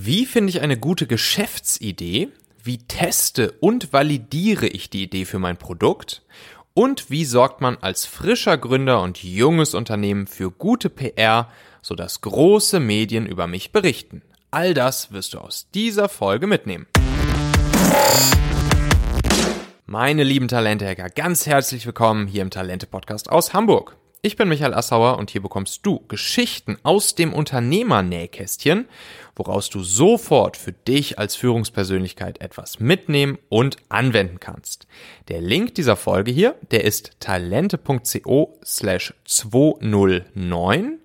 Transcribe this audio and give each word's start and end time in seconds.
Wie 0.00 0.26
finde 0.26 0.50
ich 0.50 0.60
eine 0.60 0.78
gute 0.78 1.08
Geschäftsidee? 1.08 2.28
Wie 2.62 2.78
teste 2.78 3.50
und 3.58 3.92
validiere 3.92 4.68
ich 4.68 4.90
die 4.90 5.02
Idee 5.02 5.24
für 5.24 5.40
mein 5.40 5.56
Produkt? 5.56 6.22
Und 6.72 7.10
wie 7.10 7.24
sorgt 7.24 7.60
man 7.60 7.76
als 7.78 8.06
frischer 8.06 8.58
Gründer 8.58 9.02
und 9.02 9.24
junges 9.24 9.74
Unternehmen 9.74 10.28
für 10.28 10.52
gute 10.52 10.88
PR, 10.88 11.50
sodass 11.82 12.20
große 12.20 12.78
Medien 12.78 13.26
über 13.26 13.48
mich 13.48 13.72
berichten? 13.72 14.22
All 14.52 14.72
das 14.72 15.10
wirst 15.10 15.34
du 15.34 15.38
aus 15.38 15.68
dieser 15.74 16.08
Folge 16.08 16.46
mitnehmen. 16.46 16.86
Meine 19.84 20.22
lieben 20.22 20.46
Talente-Hacker, 20.46 21.10
ganz 21.10 21.44
herzlich 21.44 21.84
willkommen 21.86 22.28
hier 22.28 22.42
im 22.42 22.50
Talente-Podcast 22.50 23.32
aus 23.32 23.52
Hamburg. 23.52 23.97
Ich 24.20 24.34
bin 24.34 24.48
Michael 24.48 24.74
Assauer 24.74 25.16
und 25.16 25.30
hier 25.30 25.40
bekommst 25.42 25.86
du 25.86 26.00
Geschichten 26.08 26.76
aus 26.82 27.14
dem 27.14 27.32
Unternehmernähkästchen, 27.32 28.88
woraus 29.36 29.70
du 29.70 29.84
sofort 29.84 30.56
für 30.56 30.72
dich 30.72 31.20
als 31.20 31.36
Führungspersönlichkeit 31.36 32.40
etwas 32.40 32.80
mitnehmen 32.80 33.38
und 33.48 33.76
anwenden 33.88 34.40
kannst. 34.40 34.88
Der 35.28 35.40
Link 35.40 35.76
dieser 35.76 35.94
Folge 35.94 36.32
hier, 36.32 36.56
der 36.72 36.82
ist 36.82 37.12
talente.co 37.20 38.58
slash 38.64 39.14
209 39.24 40.98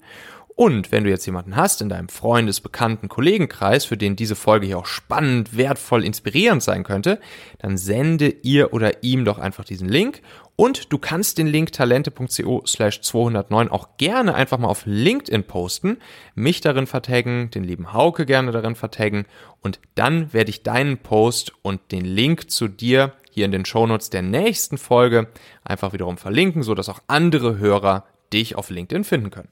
und 0.55 0.91
wenn 0.91 1.03
du 1.03 1.09
jetzt 1.09 1.25
jemanden 1.25 1.55
hast 1.55 1.81
in 1.81 1.89
deinem 1.89 2.09
Freundes-, 2.09 2.61
Bekannten-, 2.61 3.09
Kollegenkreis, 3.09 3.85
für 3.85 3.97
den 3.97 4.15
diese 4.15 4.35
Folge 4.35 4.67
hier 4.67 4.77
auch 4.77 4.85
spannend, 4.85 5.57
wertvoll, 5.57 6.05
inspirierend 6.05 6.61
sein 6.61 6.83
könnte, 6.83 7.19
dann 7.59 7.77
sende 7.77 8.29
ihr 8.29 8.71
oder 8.71 9.03
ihm 9.03 9.25
doch 9.25 9.39
einfach 9.39 9.65
diesen 9.65 9.89
Link. 9.89 10.21
Und 10.55 10.93
du 10.93 10.99
kannst 10.99 11.39
den 11.39 11.47
Link 11.47 11.71
talente.co 11.71 12.63
slash 12.67 13.01
209 13.01 13.69
auch 13.69 13.97
gerne 13.97 14.35
einfach 14.35 14.59
mal 14.59 14.67
auf 14.67 14.83
LinkedIn 14.85 15.45
posten, 15.45 15.97
mich 16.35 16.61
darin 16.61 16.85
vertaggen, 16.85 17.49
den 17.49 17.63
lieben 17.63 17.91
Hauke 17.93 18.27
gerne 18.27 18.51
darin 18.51 18.75
vertaggen 18.75 19.25
und 19.61 19.79
dann 19.95 20.31
werde 20.31 20.51
ich 20.51 20.61
deinen 20.61 20.99
Post 20.99 21.53
und 21.63 21.91
den 21.91 22.05
Link 22.05 22.51
zu 22.51 22.67
dir 22.67 23.13
hier 23.31 23.45
in 23.45 23.51
den 23.51 23.65
Shownotes 23.65 24.11
der 24.11 24.21
nächsten 24.21 24.77
Folge 24.77 25.27
einfach 25.63 25.91
wiederum 25.91 26.17
verlinken, 26.17 26.61
sodass 26.61 26.87
auch 26.87 26.99
andere 27.07 27.57
Hörer 27.57 28.05
dich 28.31 28.55
auf 28.55 28.69
LinkedIn 28.69 29.03
finden 29.03 29.31
können. 29.31 29.49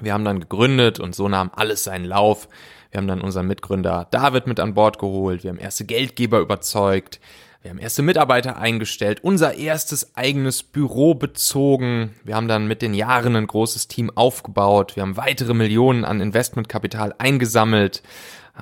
Wir 0.00 0.12
haben 0.12 0.24
dann 0.24 0.40
gegründet 0.40 1.00
und 1.00 1.14
so 1.14 1.28
nahm 1.28 1.50
alles 1.54 1.84
seinen 1.84 2.04
Lauf. 2.04 2.48
Wir 2.90 2.98
haben 2.98 3.08
dann 3.08 3.20
unseren 3.20 3.46
Mitgründer 3.46 4.06
David 4.10 4.46
mit 4.46 4.60
an 4.60 4.74
Bord 4.74 4.98
geholt. 4.98 5.42
Wir 5.42 5.50
haben 5.50 5.58
erste 5.58 5.84
Geldgeber 5.84 6.40
überzeugt. 6.40 7.20
Wir 7.60 7.72
haben 7.72 7.78
erste 7.78 8.02
Mitarbeiter 8.02 8.56
eingestellt, 8.56 9.18
unser 9.22 9.54
erstes 9.54 10.16
eigenes 10.16 10.62
Büro 10.62 11.14
bezogen. 11.14 12.14
Wir 12.22 12.36
haben 12.36 12.46
dann 12.46 12.68
mit 12.68 12.82
den 12.82 12.94
Jahren 12.94 13.34
ein 13.34 13.48
großes 13.48 13.88
Team 13.88 14.10
aufgebaut. 14.14 14.94
Wir 14.94 15.02
haben 15.02 15.16
weitere 15.16 15.54
Millionen 15.54 16.04
an 16.04 16.20
Investmentkapital 16.20 17.14
eingesammelt. 17.18 18.02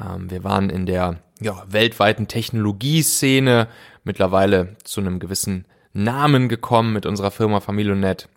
Ähm, 0.00 0.30
wir 0.30 0.44
waren 0.44 0.70
in 0.70 0.86
der 0.86 1.18
ja, 1.40 1.62
weltweiten 1.68 2.26
Technologieszene 2.26 3.68
mittlerweile 4.02 4.76
zu 4.82 5.00
einem 5.00 5.18
gewissen 5.18 5.66
Namen 5.92 6.48
gekommen 6.48 6.92
mit 6.92 7.04
unserer 7.04 7.30
Firma 7.30 7.60
Familionet. 7.60 8.28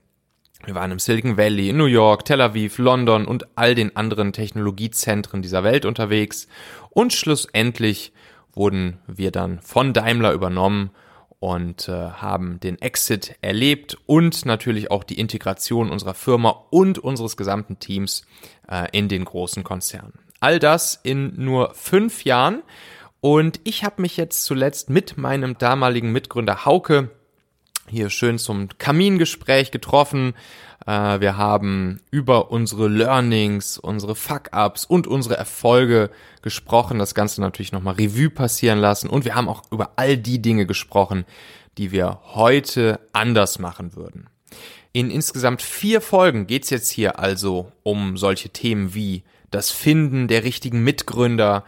Wir 0.66 0.76
waren 0.76 0.92
im 0.92 1.00
Silicon 1.00 1.38
Valley, 1.38 1.70
in 1.70 1.78
New 1.78 1.86
York, 1.86 2.26
Tel 2.26 2.42
Aviv, 2.42 2.78
London 2.78 3.26
und 3.26 3.48
all 3.56 3.76
den 3.76 3.96
anderen 3.96 4.34
Technologiezentren 4.34 5.42
dieser 5.42 5.64
Welt 5.64 5.86
unterwegs. 5.86 6.48
Und 6.90 7.14
schlussendlich 7.14 8.12
wurden 8.54 9.00
wir 9.08 9.32
dann 9.32 9.62
von 9.62 9.94
Daimler 9.94 10.34
übernommen 10.34 10.92
und 11.40 11.88
äh, 11.88 11.92
haben 11.92 12.60
den 12.60 12.82
Exit 12.82 13.36
erlebt 13.42 13.98
und 14.06 14.46
natürlich 14.46 14.92
auch 14.92 15.06
die 15.06 15.20
Integration 15.20 15.90
unserer 15.90 16.14
Firma 16.14 16.50
und 16.70 17.00
unseres 17.00 17.38
gesamten 17.38 17.80
Teams 17.80 18.26
äh, 18.70 18.88
in 18.92 19.08
den 19.08 19.24
großen 19.24 19.64
Konzern. 19.64 20.14
All 20.42 20.60
das 20.60 21.00
in 21.02 21.34
nur 21.42 21.74
fünf 21.74 22.26
Jahren. 22.26 22.62
Und 23.22 23.60
ich 23.64 23.84
habe 23.84 24.02
mich 24.02 24.18
jetzt 24.18 24.44
zuletzt 24.44 24.90
mit 24.90 25.18
meinem 25.18 25.58
damaligen 25.58 26.12
Mitgründer 26.12 26.66
Hauke 26.66 27.10
hier 27.90 28.10
schön 28.10 28.38
zum 28.38 28.70
Kamingespräch 28.78 29.72
getroffen. 29.72 30.34
Äh, 30.86 31.20
wir 31.20 31.38
haben 31.38 32.02
über 32.12 32.52
unsere 32.52 32.88
Learnings, 32.88 33.78
unsere 33.78 34.16
Fuck-ups 34.16 34.86
und 34.86 35.08
unsere 35.08 35.38
Erfolge 35.38 36.10
gesprochen. 36.42 37.00
Das 37.00 37.16
Ganze 37.16 37.42
natürlich 37.42 37.72
nochmal 37.72 37.96
Revue 37.96 38.30
passieren 38.30 38.80
lassen. 38.80 39.10
Und 39.10 39.26
wir 39.26 39.36
haben 39.36 39.50
auch 39.50 39.64
über 39.72 39.92
all 39.96 40.18
die 40.18 40.42
Dinge 40.42 40.66
gesprochen, 40.66 41.26
die 41.78 41.92
wir 41.92 42.20
heute 42.34 43.00
anders 43.14 43.60
machen 43.60 43.96
würden. 43.96 44.30
In 44.92 45.12
insgesamt 45.12 45.62
vier 45.62 46.02
Folgen 46.02 46.48
geht's 46.48 46.70
jetzt 46.70 46.90
hier 46.90 47.20
also 47.20 47.72
um 47.84 48.18
solche 48.18 48.50
Themen 48.50 48.96
wie 48.96 49.24
das 49.52 49.72
Finden 49.72 50.28
der 50.28 50.44
richtigen 50.44 50.84
Mitgründer, 50.84 51.64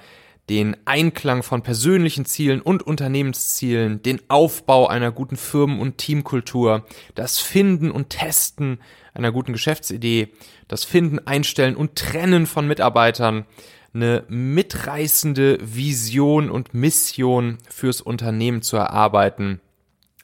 den 0.49 0.75
Einklang 0.85 1.43
von 1.43 1.61
persönlichen 1.61 2.25
Zielen 2.25 2.61
und 2.61 2.83
Unternehmenszielen, 2.83 4.01
den 4.01 4.21
Aufbau 4.27 4.87
einer 4.87 5.11
guten 5.11 5.37
Firmen- 5.37 5.79
und 5.79 5.97
Teamkultur, 5.97 6.85
das 7.15 7.39
Finden 7.39 7.91
und 7.91 8.09
Testen 8.09 8.79
einer 9.13 9.31
guten 9.31 9.53
Geschäftsidee, 9.53 10.29
das 10.67 10.83
Finden, 10.83 11.19
Einstellen 11.25 11.75
und 11.75 11.95
Trennen 11.95 12.47
von 12.47 12.67
Mitarbeitern, 12.67 13.45
eine 13.93 14.23
mitreißende 14.29 15.57
Vision 15.61 16.49
und 16.49 16.73
Mission 16.73 17.57
fürs 17.69 18.01
Unternehmen 18.01 18.61
zu 18.61 18.77
erarbeiten. 18.77 19.59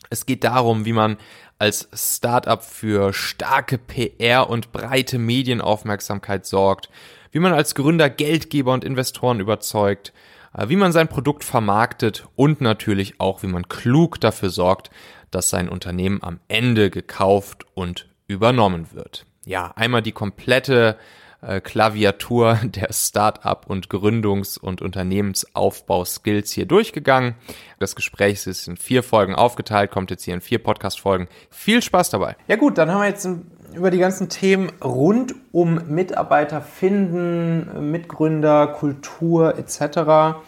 Es 0.09 0.25
geht 0.25 0.43
darum, 0.45 0.85
wie 0.85 0.93
man 0.93 1.17
als 1.59 1.89
Startup 1.93 2.63
für 2.63 3.13
starke 3.13 3.77
PR 3.77 4.49
und 4.49 4.71
breite 4.71 5.17
Medienaufmerksamkeit 5.17 6.45
sorgt, 6.45 6.89
wie 7.37 7.41
man 7.41 7.53
als 7.53 7.75
Gründer 7.75 8.09
Geldgeber 8.09 8.73
und 8.73 8.83
Investoren 8.83 9.39
überzeugt, 9.39 10.11
äh, 10.57 10.69
wie 10.69 10.75
man 10.75 10.91
sein 10.91 11.07
Produkt 11.07 11.43
vermarktet 11.43 12.25
und 12.35 12.61
natürlich 12.61 13.19
auch, 13.19 13.43
wie 13.43 13.47
man 13.47 13.69
klug 13.69 14.19
dafür 14.19 14.49
sorgt, 14.49 14.89
dass 15.29 15.51
sein 15.51 15.69
Unternehmen 15.69 16.23
am 16.23 16.39
Ende 16.47 16.89
gekauft 16.89 17.67
und 17.75 18.09
übernommen 18.25 18.87
wird. 18.91 19.27
Ja, 19.45 19.71
einmal 19.75 20.01
die 20.01 20.13
komplette 20.13 20.97
äh, 21.41 21.61
Klaviatur 21.61 22.59
der 22.63 22.91
Start-up 22.91 23.67
und 23.67 23.87
Gründungs- 23.87 24.57
und 24.57 24.81
Unternehmensaufbau-Skills 24.81 26.51
hier 26.51 26.65
durchgegangen. 26.65 27.35
Das 27.77 27.95
Gespräch 27.95 28.47
ist 28.47 28.67
in 28.67 28.77
vier 28.77 29.03
Folgen 29.03 29.35
aufgeteilt, 29.35 29.91
kommt 29.91 30.09
jetzt 30.09 30.23
hier 30.23 30.33
in 30.33 30.41
vier 30.41 30.57
Podcast-Folgen. 30.57 31.27
Viel 31.51 31.83
Spaß 31.83 32.09
dabei. 32.09 32.35
Ja 32.47 32.55
gut, 32.55 32.79
dann 32.79 32.89
haben 32.89 33.01
wir 33.01 33.07
jetzt 33.07 33.29
über 33.73 33.91
die 33.91 33.97
ganzen 33.97 34.29
Themen 34.29 34.71
rund 34.83 35.35
um 35.51 35.81
Mitarbeiter 35.87 36.61
finden, 36.61 37.91
Mitgründer, 37.91 38.67
Kultur 38.67 39.57
etc. 39.57 40.39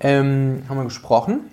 Ähm, 0.00 0.64
haben 0.68 0.76
wir 0.76 0.84
gesprochen. 0.84 1.50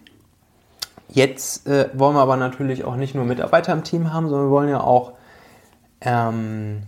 Jetzt 1.08 1.68
äh, 1.68 1.90
wollen 1.94 2.16
wir 2.16 2.22
aber 2.22 2.38
natürlich 2.38 2.84
auch 2.84 2.96
nicht 2.96 3.16
nur 3.16 3.26
Mitarbeiter 3.26 3.74
im 3.74 3.84
Team 3.84 4.14
haben, 4.14 4.30
sondern 4.30 4.48
wir 4.48 4.52
wollen 4.52 4.70
ja 4.70 4.82
auch 4.82 5.14
ähm, 6.02 6.84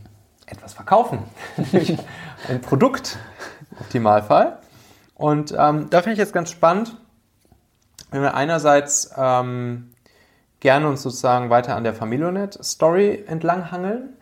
etwas 0.46 0.74
verkaufen. 0.74 1.20
Ein 2.48 2.62
Produkt, 2.62 3.18
im 3.72 3.78
Optimalfall. 3.80 4.60
Und 5.16 5.56
ähm, 5.58 5.90
da 5.90 6.02
finde 6.02 6.14
ich 6.14 6.20
jetzt 6.20 6.34
ganz 6.34 6.52
spannend, 6.52 6.98
wenn 8.12 8.22
wir 8.22 8.34
einerseits 8.34 9.12
ähm, 9.18 9.91
gerne 10.62 10.88
uns 10.88 11.02
sozusagen 11.02 11.50
weiter 11.50 11.76
an 11.76 11.84
der 11.84 11.94
Familionet-Story 11.94 13.26
entlanghangeln, 13.28 14.14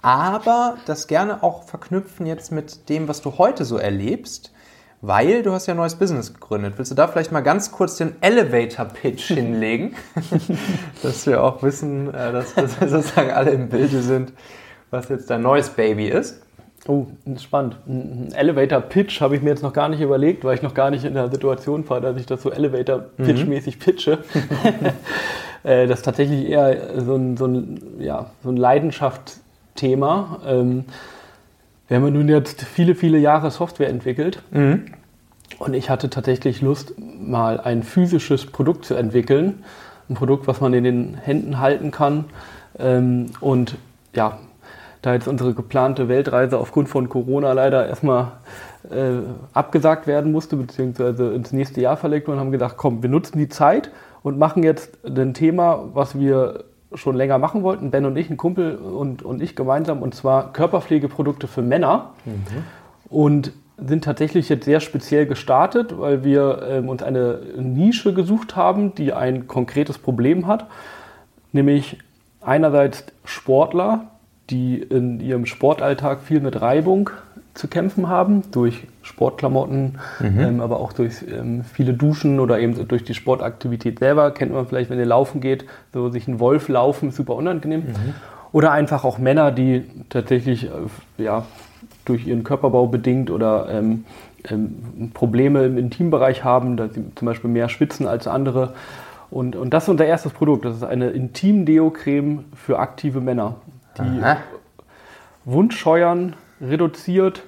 aber 0.00 0.78
das 0.86 1.06
gerne 1.06 1.44
auch 1.44 1.62
verknüpfen 1.62 2.26
jetzt 2.26 2.50
mit 2.50 2.88
dem, 2.88 3.06
was 3.06 3.22
du 3.22 3.38
heute 3.38 3.64
so 3.64 3.76
erlebst, 3.76 4.52
weil 5.00 5.42
du 5.42 5.52
hast 5.52 5.66
ja 5.66 5.74
ein 5.74 5.76
neues 5.76 5.94
Business 5.96 6.32
gegründet. 6.32 6.74
Willst 6.76 6.90
du 6.90 6.94
da 6.96 7.08
vielleicht 7.08 7.30
mal 7.30 7.40
ganz 7.40 7.70
kurz 7.70 7.96
den 7.96 8.16
Elevator-Pitch 8.20 9.26
hinlegen, 9.34 9.94
dass 11.02 11.26
wir 11.26 11.42
auch 11.42 11.62
wissen, 11.62 12.12
äh, 12.12 12.32
dass, 12.32 12.54
dass 12.54 12.80
wir 12.80 12.88
sozusagen 12.88 13.30
alle 13.30 13.50
im 13.50 13.68
Bilde 13.68 14.00
sind, 14.00 14.32
was 14.90 15.08
jetzt 15.08 15.28
dein 15.28 15.42
neues 15.42 15.70
Baby 15.70 16.08
ist? 16.08 16.40
Oh, 16.88 17.06
spannend. 17.38 17.76
Ein 17.86 18.32
Elevator-Pitch 18.32 19.20
habe 19.20 19.36
ich 19.36 19.42
mir 19.42 19.50
jetzt 19.50 19.62
noch 19.62 19.72
gar 19.72 19.88
nicht 19.88 20.00
überlegt, 20.00 20.42
weil 20.42 20.56
ich 20.56 20.62
noch 20.62 20.74
gar 20.74 20.90
nicht 20.90 21.04
in 21.04 21.14
der 21.14 21.30
Situation 21.30 21.88
war, 21.88 22.00
dass 22.00 22.16
ich 22.16 22.26
das 22.26 22.42
so 22.42 22.50
Elevator-Pitch-mäßig 22.50 23.78
pitche. 23.78 24.18
Äh, 25.64 25.86
das 25.86 26.00
ist 26.00 26.04
tatsächlich 26.04 26.48
eher 26.48 27.00
so 27.00 27.14
ein, 27.14 27.36
so 27.36 27.46
ein, 27.46 27.80
ja, 27.98 28.26
so 28.42 28.50
ein 28.50 28.56
Leidenschaftsthema. 28.56 30.40
Ähm, 30.46 30.84
wir 31.88 31.96
haben 31.96 32.04
ja 32.04 32.10
nun 32.10 32.28
jetzt 32.28 32.62
viele, 32.62 32.94
viele 32.94 33.18
Jahre 33.18 33.50
Software 33.50 33.88
entwickelt. 33.88 34.42
Mhm. 34.50 34.86
Und 35.58 35.74
ich 35.74 35.90
hatte 35.90 36.10
tatsächlich 36.10 36.60
Lust, 36.60 36.94
mal 36.98 37.60
ein 37.60 37.82
physisches 37.82 38.46
Produkt 38.46 38.84
zu 38.84 38.94
entwickeln. 38.94 39.62
Ein 40.08 40.14
Produkt, 40.14 40.46
was 40.46 40.60
man 40.60 40.74
in 40.74 40.84
den 40.84 41.14
Händen 41.14 41.60
halten 41.60 41.90
kann. 41.90 42.24
Ähm, 42.78 43.30
und 43.40 43.76
ja, 44.14 44.38
da 45.02 45.14
jetzt 45.14 45.28
unsere 45.28 45.52
geplante 45.52 46.08
Weltreise 46.08 46.58
aufgrund 46.58 46.88
von 46.88 47.08
Corona 47.08 47.52
leider 47.52 47.86
erstmal 47.86 48.32
äh, 48.90 49.18
abgesagt 49.52 50.06
werden 50.06 50.32
musste, 50.32 50.56
beziehungsweise 50.56 51.32
ins 51.34 51.52
nächste 51.52 51.80
Jahr 51.80 51.96
verlegt 51.96 52.28
wurde, 52.28 52.40
haben 52.40 52.52
gedacht, 52.52 52.76
komm, 52.76 53.02
wir 53.02 53.10
nutzen 53.10 53.38
die 53.38 53.48
Zeit 53.48 53.90
und 54.22 54.38
machen 54.38 54.62
jetzt 54.62 54.98
ein 55.04 55.34
Thema, 55.34 55.90
was 55.92 56.18
wir 56.18 56.64
schon 56.94 57.16
länger 57.16 57.38
machen 57.38 57.62
wollten, 57.62 57.90
Ben 57.90 58.04
und 58.04 58.16
ich, 58.16 58.28
ein 58.30 58.36
Kumpel 58.36 58.76
und, 58.76 59.22
und 59.22 59.42
ich 59.42 59.56
gemeinsam, 59.56 60.02
und 60.02 60.14
zwar 60.14 60.52
Körperpflegeprodukte 60.52 61.46
für 61.46 61.62
Männer. 61.62 62.10
Mhm. 62.24 62.64
Und 63.08 63.52
sind 63.78 64.04
tatsächlich 64.04 64.48
jetzt 64.48 64.64
sehr 64.64 64.80
speziell 64.80 65.26
gestartet, 65.26 65.98
weil 65.98 66.24
wir 66.24 66.62
ähm, 66.68 66.88
uns 66.88 67.02
eine 67.02 67.40
Nische 67.56 68.14
gesucht 68.14 68.54
haben, 68.54 68.94
die 68.94 69.12
ein 69.12 69.48
konkretes 69.48 69.98
Problem 69.98 70.46
hat, 70.46 70.66
nämlich 71.52 71.98
einerseits 72.40 73.04
Sportler, 73.24 74.04
die 74.50 74.78
in 74.78 75.20
ihrem 75.20 75.46
Sportalltag 75.46 76.20
viel 76.20 76.40
mit 76.40 76.60
Reibung 76.60 77.10
zu 77.54 77.68
kämpfen 77.68 78.08
haben, 78.08 78.42
durch 78.50 78.86
Sportklamotten, 79.02 79.98
mhm. 80.20 80.40
ähm, 80.40 80.60
aber 80.60 80.80
auch 80.80 80.92
durch 80.92 81.16
ähm, 81.30 81.64
viele 81.64 81.92
Duschen 81.92 82.40
oder 82.40 82.58
eben 82.58 82.88
durch 82.88 83.04
die 83.04 83.14
Sportaktivität 83.14 83.98
selber. 83.98 84.30
Kennt 84.30 84.52
man 84.52 84.66
vielleicht, 84.66 84.90
wenn 84.90 84.98
ihr 84.98 85.06
laufen 85.06 85.40
geht, 85.40 85.66
so 85.92 86.08
sich 86.08 86.28
ein 86.28 86.40
Wolf 86.40 86.68
laufen, 86.68 87.10
super 87.10 87.34
unangenehm. 87.34 87.80
Mhm. 87.80 88.14
Oder 88.52 88.72
einfach 88.72 89.04
auch 89.04 89.18
Männer, 89.18 89.50
die 89.50 89.84
tatsächlich 90.08 90.64
äh, 90.64 91.22
ja, 91.22 91.44
durch 92.04 92.26
ihren 92.26 92.44
Körperbau 92.44 92.86
bedingt 92.86 93.30
oder 93.30 93.68
ähm, 93.70 94.04
ähm, 94.48 95.10
Probleme 95.14 95.64
im 95.64 95.78
Intimbereich 95.78 96.44
haben, 96.44 96.76
dass 96.76 96.94
sie 96.94 97.04
zum 97.14 97.26
Beispiel 97.26 97.50
mehr 97.50 97.68
schwitzen 97.68 98.06
als 98.06 98.26
andere. 98.26 98.74
Und, 99.30 99.56
und 99.56 99.70
das 99.70 99.84
ist 99.84 99.88
unser 99.88 100.06
erstes 100.06 100.32
Produkt. 100.32 100.64
Das 100.64 100.76
ist 100.76 100.84
eine 100.84 101.10
Intim-Deo-Creme 101.10 102.44
für 102.54 102.78
aktive 102.78 103.20
Männer, 103.20 103.56
die 103.96 104.22
Aha. 104.22 104.38
Wundscheuern 105.44 106.34
reduziert, 106.62 107.42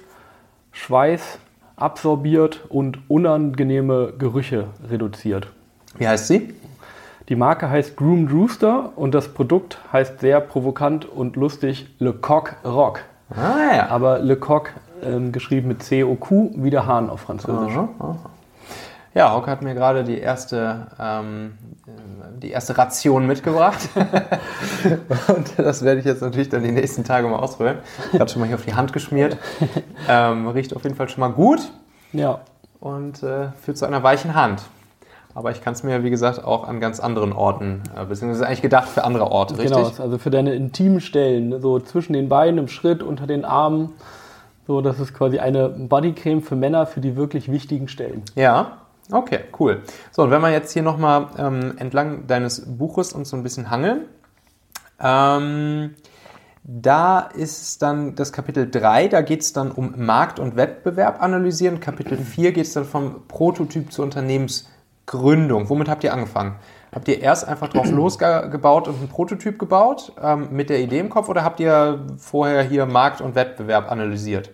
Schweiß 0.71 1.39
absorbiert 1.75 2.65
und 2.69 2.99
unangenehme 3.09 4.13
Gerüche 4.17 4.67
reduziert. 4.89 5.47
Wie 5.97 6.07
heißt 6.07 6.27
sie? 6.27 6.53
Die 7.29 7.35
Marke 7.35 7.69
heißt 7.69 7.95
Groom 7.95 8.27
Rooster 8.27 8.91
und 8.95 9.15
das 9.15 9.29
Produkt 9.29 9.79
heißt 9.91 10.19
sehr 10.19 10.39
provokant 10.41 11.05
und 11.05 11.35
lustig 11.35 11.87
Le 11.97 12.13
Coq 12.13 12.55
Rock. 12.63 13.01
Ah, 13.31 13.75
ja. 13.75 13.87
Aber 13.89 14.19
Le 14.19 14.35
Coq 14.35 14.69
ähm, 15.03 15.31
geschrieben 15.31 15.69
mit 15.69 15.81
C-O-Q, 15.81 16.51
wie 16.57 16.69
der 16.69 16.85
Hahn 16.85 17.09
auf 17.09 17.21
Französisch. 17.21 17.75
Aha, 17.75 17.89
aha. 17.99 18.17
Ja, 19.15 19.33
Hock 19.33 19.47
hat 19.47 19.61
mir 19.61 19.73
gerade 19.73 20.03
die 20.03 20.19
erste, 20.19 20.87
ähm, 20.99 21.53
die 22.37 22.51
erste 22.51 22.77
Ration 22.77 23.25
mitgebracht. 23.25 23.87
und 25.29 25.53
das 25.57 25.85
werde 25.85 26.01
ich 26.01 26.05
jetzt 26.05 26.21
natürlich 26.21 26.49
dann 26.49 26.63
die 26.63 26.73
nächsten 26.73 27.05
Tage 27.05 27.25
mal 27.29 27.39
ausprobieren. 27.39 27.77
Ich 28.11 28.19
habe 28.19 28.29
schon 28.29 28.41
mal 28.41 28.47
hier 28.47 28.57
auf 28.57 28.65
die 28.65 28.73
Hand 28.73 28.91
geschmiert. 28.91 29.37
Ähm, 30.09 30.49
riecht 30.49 30.75
auf 30.75 30.83
jeden 30.83 30.95
Fall 30.95 31.07
schon 31.07 31.21
mal 31.21 31.29
gut. 31.29 31.61
Ja. 32.11 32.41
Und 32.81 33.23
äh, 33.23 33.51
führt 33.61 33.77
zu 33.77 33.85
einer 33.85 34.03
weichen 34.03 34.35
Hand. 34.35 34.63
Aber 35.33 35.51
ich 35.51 35.61
kann 35.61 35.73
es 35.73 35.83
mir, 35.83 36.03
wie 36.03 36.09
gesagt, 36.09 36.43
auch 36.43 36.67
an 36.67 36.81
ganz 36.81 36.99
anderen 36.99 37.31
Orten, 37.31 37.83
äh, 37.95 38.03
beziehungsweise 38.03 38.45
eigentlich 38.45 38.61
gedacht 38.61 38.89
für 38.89 39.05
andere 39.05 39.31
Orte, 39.31 39.57
richtig? 39.57 39.71
Genau, 39.71 40.03
also 40.03 40.17
für 40.17 40.29
deine 40.29 40.53
intimen 40.53 40.99
Stellen, 40.99 41.61
so 41.61 41.79
zwischen 41.79 42.11
den 42.11 42.27
Beinen, 42.27 42.57
im 42.57 42.67
Schritt, 42.67 43.01
unter 43.01 43.27
den 43.27 43.45
Armen. 43.45 43.93
So, 44.67 44.81
das 44.81 44.99
ist 44.99 45.13
quasi 45.13 45.39
eine 45.39 45.69
Bodycreme 45.69 46.41
für 46.41 46.55
Männer 46.55 46.85
für 46.85 46.99
die 46.99 47.15
wirklich 47.15 47.49
wichtigen 47.49 47.87
Stellen. 47.87 48.23
Ja, 48.35 48.73
Okay, 49.11 49.41
cool. 49.59 49.83
So, 50.11 50.23
und 50.23 50.31
wenn 50.31 50.41
wir 50.41 50.51
jetzt 50.51 50.71
hier 50.71 50.81
nochmal 50.81 51.27
ähm, 51.37 51.75
entlang 51.77 52.27
deines 52.27 52.63
Buches 52.65 53.13
uns 53.13 53.29
so 53.29 53.37
ein 53.37 53.43
bisschen 53.43 53.69
hangeln, 53.69 54.05
ähm, 54.99 55.95
da 56.63 57.19
ist 57.19 57.83
dann 57.83 58.15
das 58.15 58.33
Kapitel 58.33 58.69
3, 58.69 59.07
da 59.07 59.21
geht 59.21 59.41
es 59.41 59.53
dann 59.53 59.69
um 59.69 59.93
Markt- 60.03 60.39
und 60.39 60.55
Wettbewerb 60.55 61.21
analysieren. 61.21 61.79
Kapitel 61.79 62.17
4 62.17 62.53
geht 62.53 62.65
es 62.65 62.73
dann 62.73 62.85
vom 62.85 63.27
Prototyp 63.27 63.91
zur 63.91 64.03
Unternehmensgründung. 64.05 65.69
Womit 65.69 65.89
habt 65.89 66.03
ihr 66.03 66.11
angefangen? 66.11 66.55
Habt 66.91 67.07
ihr 67.07 67.21
erst 67.21 67.47
einfach 67.47 67.67
drauf 67.67 67.87
losgebaut 67.91 68.87
und 68.87 68.97
einen 68.97 69.09
Prototyp 69.09 69.59
gebaut 69.59 70.13
ähm, 70.19 70.47
mit 70.51 70.71
der 70.71 70.79
Idee 70.79 70.99
im 70.99 71.09
Kopf 71.09 71.29
oder 71.29 71.43
habt 71.43 71.59
ihr 71.59 72.03
vorher 72.17 72.63
hier 72.63 72.87
Markt 72.87 73.21
und 73.21 73.35
Wettbewerb 73.35 73.91
analysiert? 73.91 74.49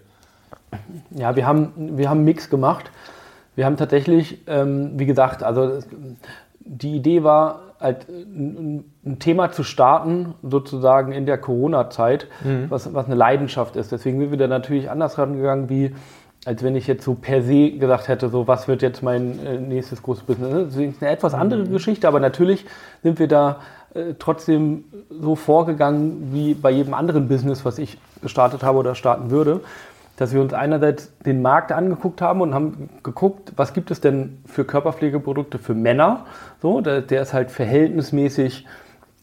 Ja, 1.12 1.38
wir 1.38 1.46
haben, 1.46 1.98
wir 1.98 2.10
haben 2.10 2.20
einen 2.20 2.26
Mix 2.26 2.50
gemacht. 2.50 2.92
Wir 3.56 3.66
haben 3.66 3.78
tatsächlich, 3.78 4.40
ähm, 4.48 4.92
wie 4.96 5.06
gesagt, 5.06 5.44
also 5.44 5.80
die 6.60 6.96
Idee 6.96 7.24
war, 7.24 7.72
halt 7.82 8.08
ein, 8.10 8.86
Thema 9.20 9.52
zu 9.52 9.64
starten, 9.64 10.36
sozusagen 10.44 11.12
in 11.12 11.26
der 11.26 11.38
Corona-Zeit, 11.38 12.28
mhm. 12.44 12.68
was, 12.70 12.94
was 12.94 13.08
eine 13.08 13.16
Leidenschaft 13.16 13.76
ist. 13.76 13.92
Deswegen 13.92 14.20
sind 14.20 14.32
wir 14.32 14.38
da 14.38 14.48
natürlich 14.48 14.90
anders 14.90 15.18
rangegangen, 15.18 15.70
wie 15.70 15.96
als 16.44 16.64
wenn 16.64 16.76
ich 16.76 16.88
jetzt 16.88 17.04
so 17.04 17.14
per 17.14 17.44
se 17.44 17.72
gesagt 17.72 18.08
hätte, 18.08 18.30
so 18.30 18.48
was 18.48 18.68
wird 18.68 18.82
jetzt 18.82 19.04
mein 19.04 19.46
äh, 19.46 19.60
nächstes 19.60 20.02
großes 20.02 20.24
Business. 20.24 20.52
Das 20.52 20.76
ist 20.76 21.02
eine 21.02 21.12
etwas 21.12 21.34
andere 21.36 21.66
mhm. 21.66 21.72
Geschichte, 21.72 22.08
aber 22.08 22.20
natürlich 22.20 22.66
sind 23.04 23.20
wir 23.20 23.28
da 23.28 23.58
äh, 23.94 24.16
trotzdem 24.18 24.86
so 25.10 25.36
vorgegangen 25.36 26.30
wie 26.34 26.56
bei 26.56 26.72
jedem 26.72 26.96
anderen 26.96 27.28
Business, 27.28 27.64
was 27.64 27.78
ich 27.78 27.98
gestartet 28.22 28.64
habe 28.64 28.80
oder 28.80 28.96
starten 28.96 29.30
würde 29.30 29.62
dass 30.22 30.36
wir 30.36 30.42
uns 30.42 30.54
einerseits 30.54 31.12
den 31.26 31.42
Markt 31.42 31.72
angeguckt 31.72 32.22
haben 32.22 32.42
und 32.42 32.54
haben 32.54 32.90
geguckt, 33.02 33.54
was 33.56 33.74
gibt 33.74 33.90
es 33.90 34.02
denn 34.02 34.38
für 34.46 34.66
Körperpflegeprodukte 34.66 35.58
für 35.58 35.74
Männer. 35.74 36.26
So, 36.62 36.80
der, 36.82 37.02
der 37.02 37.24
ist 37.24 37.34
halt 37.34 37.50
verhältnismäßig 37.50 38.68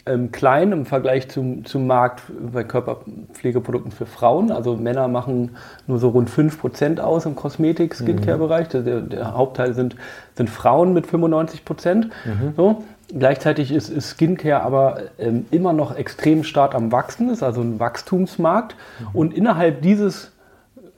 ähm, 0.06 0.32
klein 0.32 0.72
im 0.72 0.86
Vergleich 0.86 1.28
zum, 1.28 1.64
zum 1.64 1.86
Markt 1.86 2.22
bei 2.52 2.64
Körperpflegeprodukten 2.64 3.92
für 3.92 4.06
Frauen. 4.06 4.50
Also 4.50 4.74
Männer 4.74 5.06
machen 5.06 5.56
nur 5.86 6.00
so 6.00 6.08
rund 6.08 6.28
5% 6.28 6.98
aus 6.98 7.26
im 7.26 7.36
Kosmetik-Skincare-Bereich. 7.36 8.66
Der, 8.66 9.00
der, 9.00 9.34
Hauptteil 9.34 9.74
sind, 9.74 9.94
sind 10.34 10.50
Frauen 10.50 10.94
mit 10.94 11.06
95%. 11.06 11.94
Mhm. 11.94 12.10
So. 12.56 12.82
Gleichzeitig 13.16 13.70
ist, 13.70 13.88
ist 13.88 14.10
Skincare 14.10 14.62
aber 14.62 15.02
ähm, 15.20 15.46
immer 15.52 15.72
noch 15.72 15.96
extrem 15.96 16.42
stark 16.42 16.74
am 16.74 16.90
Wachsen, 16.90 17.30
ist 17.30 17.44
also 17.44 17.60
ein 17.60 17.78
Wachstumsmarkt. 17.78 18.74
Mhm. 18.98 19.06
Und 19.12 19.34
innerhalb 19.34 19.80
dieses 19.82 20.32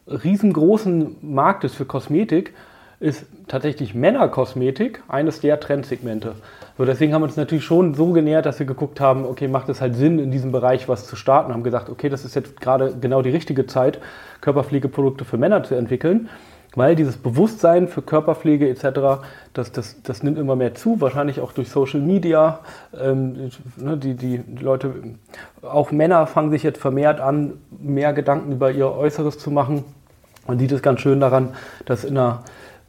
riesengroßen 0.07 1.17
Marktes 1.23 1.75
für 1.75 1.85
Kosmetik 1.85 2.55
ist 3.01 3.25
tatsächlich 3.49 3.95
Männerkosmetik 3.95 5.03
eines 5.09 5.41
der 5.41 5.59
Trendsegmente. 5.59 6.35
So, 6.77 6.85
deswegen 6.85 7.15
haben 7.15 7.23
wir 7.23 7.27
uns 7.27 7.37
natürlich 7.37 7.65
schon 7.65 7.95
so 7.95 8.13
genähert, 8.13 8.45
dass 8.45 8.59
wir 8.59 8.67
geguckt 8.67 9.01
haben, 9.01 9.25
okay, 9.25 9.49
macht 9.49 9.71
es 9.71 9.81
halt 9.81 9.97
Sinn, 9.97 10.19
in 10.19 10.31
diesem 10.31 10.53
Bereich 10.53 10.89
was 10.89 11.07
zu 11.07 11.17
starten, 11.17 11.53
haben 11.53 11.63
gesagt, 11.63 11.89
okay, 11.89 12.11
das 12.11 12.25
ist 12.25 12.35
jetzt 12.35 12.61
gerade 12.61 12.95
genau 13.01 13.23
die 13.23 13.31
richtige 13.31 13.67
Zeit, 13.67 14.01
Körperpflegeprodukte 14.43 15.25
für 15.25 15.39
Männer 15.39 15.63
zu 15.63 15.75
entwickeln, 15.75 16.29
weil 16.77 16.95
dieses 16.95 17.17
Bewusstsein 17.17 17.89
für 17.89 18.03
Körperpflege 18.03 18.69
etc., 18.69 19.23
das, 19.53 19.73
das, 19.73 20.03
das 20.03 20.23
nimmt 20.23 20.39
immer 20.39 20.57
mehr 20.57 20.75
zu, 20.75 21.01
wahrscheinlich 21.01 21.41
auch 21.41 21.53
durch 21.53 21.69
Social 21.71 22.01
Media. 22.01 22.61
Ähm, 22.99 23.51
ne, 23.77 23.97
die, 23.97 24.15
die 24.15 24.43
Leute, 24.61 24.95
auch 25.63 25.91
Männer 25.91 26.27
fangen 26.27 26.51
sich 26.51 26.63
jetzt 26.63 26.81
vermehrt 26.81 27.21
an, 27.21 27.55
mehr 27.71 28.13
Gedanken 28.13 28.53
über 28.53 28.71
ihr 28.71 28.93
Äußeres 28.93 29.39
zu 29.39 29.51
machen 29.51 29.85
man 30.51 30.59
sieht 30.59 30.73
es 30.73 30.83
ganz 30.83 31.01
schön 31.01 31.21
daran, 31.21 31.51
dass 31.85 32.03
in 32.03 32.19
einer, 32.19 32.43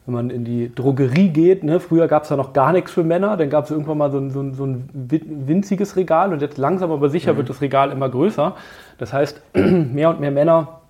wenn 0.04 0.14
man 0.14 0.30
in 0.30 0.44
die 0.44 0.74
Drogerie 0.74 1.28
geht, 1.28 1.62
ne, 1.62 1.78
früher 1.80 2.08
gab 2.08 2.24
es 2.24 2.28
da 2.28 2.36
noch 2.36 2.52
gar 2.52 2.72
nichts 2.72 2.90
für 2.90 3.04
Männer, 3.04 3.36
dann 3.36 3.50
gab 3.50 3.66
es 3.66 3.70
irgendwann 3.70 3.98
mal 3.98 4.10
so 4.10 4.18
ein, 4.18 4.30
so, 4.30 4.40
ein, 4.40 4.54
so 4.54 4.66
ein, 4.66 4.88
winziges 4.92 5.94
Regal 5.94 6.32
und 6.32 6.42
jetzt 6.42 6.58
langsam 6.58 6.90
aber 6.90 7.08
sicher 7.08 7.34
mhm. 7.34 7.36
wird 7.38 7.50
das 7.50 7.60
Regal 7.60 7.92
immer 7.92 8.08
größer. 8.08 8.56
Das 8.98 9.12
heißt, 9.12 9.40
mehr 9.54 10.10
und 10.10 10.18
mehr 10.18 10.32
Männer 10.32 10.80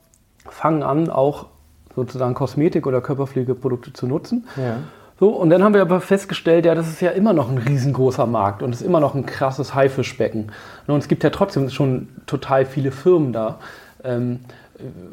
fangen 0.48 0.82
an, 0.82 1.10
auch 1.10 1.46
sozusagen 1.94 2.34
Kosmetik- 2.34 2.86
oder 2.86 3.00
Körperpflegeprodukte 3.00 3.92
zu 3.92 4.06
nutzen. 4.06 4.46
Ja. 4.56 4.78
So, 5.20 5.28
und 5.28 5.50
dann 5.50 5.62
haben 5.62 5.74
wir 5.74 5.82
aber 5.82 6.00
festgestellt, 6.00 6.66
ja, 6.66 6.74
das 6.74 6.88
ist 6.88 7.00
ja 7.00 7.10
immer 7.10 7.32
noch 7.32 7.48
ein 7.48 7.58
riesengroßer 7.58 8.26
Markt 8.26 8.62
und 8.62 8.74
es 8.74 8.80
ist 8.80 8.86
immer 8.86 8.98
noch 8.98 9.14
ein 9.14 9.24
krasses 9.24 9.74
Haifischbecken. 9.74 10.50
Und 10.86 10.98
es 10.98 11.06
gibt 11.06 11.22
ja 11.22 11.30
trotzdem 11.30 11.70
schon 11.70 12.08
total 12.26 12.66
viele 12.66 12.90
Firmen 12.90 13.32
da. 13.32 13.58
Ähm, 14.02 14.40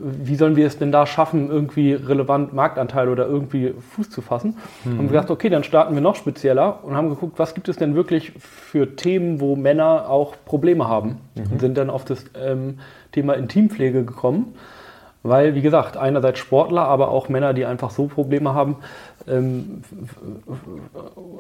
wie 0.02 0.36
sollen 0.36 0.56
wir 0.56 0.66
es 0.66 0.78
denn 0.78 0.92
da 0.92 1.06
schaffen, 1.06 1.50
irgendwie 1.50 1.94
relevant 1.94 2.54
Marktanteil 2.54 3.10
oder 3.10 3.28
irgendwie 3.28 3.74
Fuß 3.92 4.10
zu 4.10 4.22
fassen? 4.22 4.58
Mhm. 4.84 4.90
Haben 4.90 5.04
wir 5.04 5.08
gesagt, 5.10 5.32
okay, 5.32 5.50
dann 5.50 5.64
starten 5.64 5.94
wir 5.94 6.02
noch 6.02 6.16
spezieller 6.16 6.80
und 6.84 6.96
haben 6.96 7.10
geguckt, 7.10 7.38
was 7.38 7.54
gibt 7.54 7.70
es 7.70 7.78
denn 7.78 7.94
wirklich 7.94 8.32
für 8.40 8.96
Themen, 8.96 9.40
wo 9.40 9.56
Männer 9.56 10.10
auch 10.10 10.36
Probleme 10.46 10.88
haben 10.88 11.18
mhm. 11.36 11.52
und 11.52 11.62
sind 11.62 11.78
dann 11.78 11.90
auf 11.90 12.06
das 12.06 12.26
ähm, 12.40 12.80
Thema 13.12 13.34
Intimpflege 13.34 14.04
gekommen. 14.04 14.56
Weil, 15.22 15.54
wie 15.54 15.62
gesagt, 15.62 15.98
einerseits 15.98 16.40
Sportler, 16.40 16.84
aber 16.84 17.10
auch 17.10 17.28
Männer, 17.28 17.54
die 17.54 17.66
einfach 17.66 17.92
so 17.92 18.08
Probleme 18.08 18.54
haben, 18.54 18.78
ähm, 19.28 19.84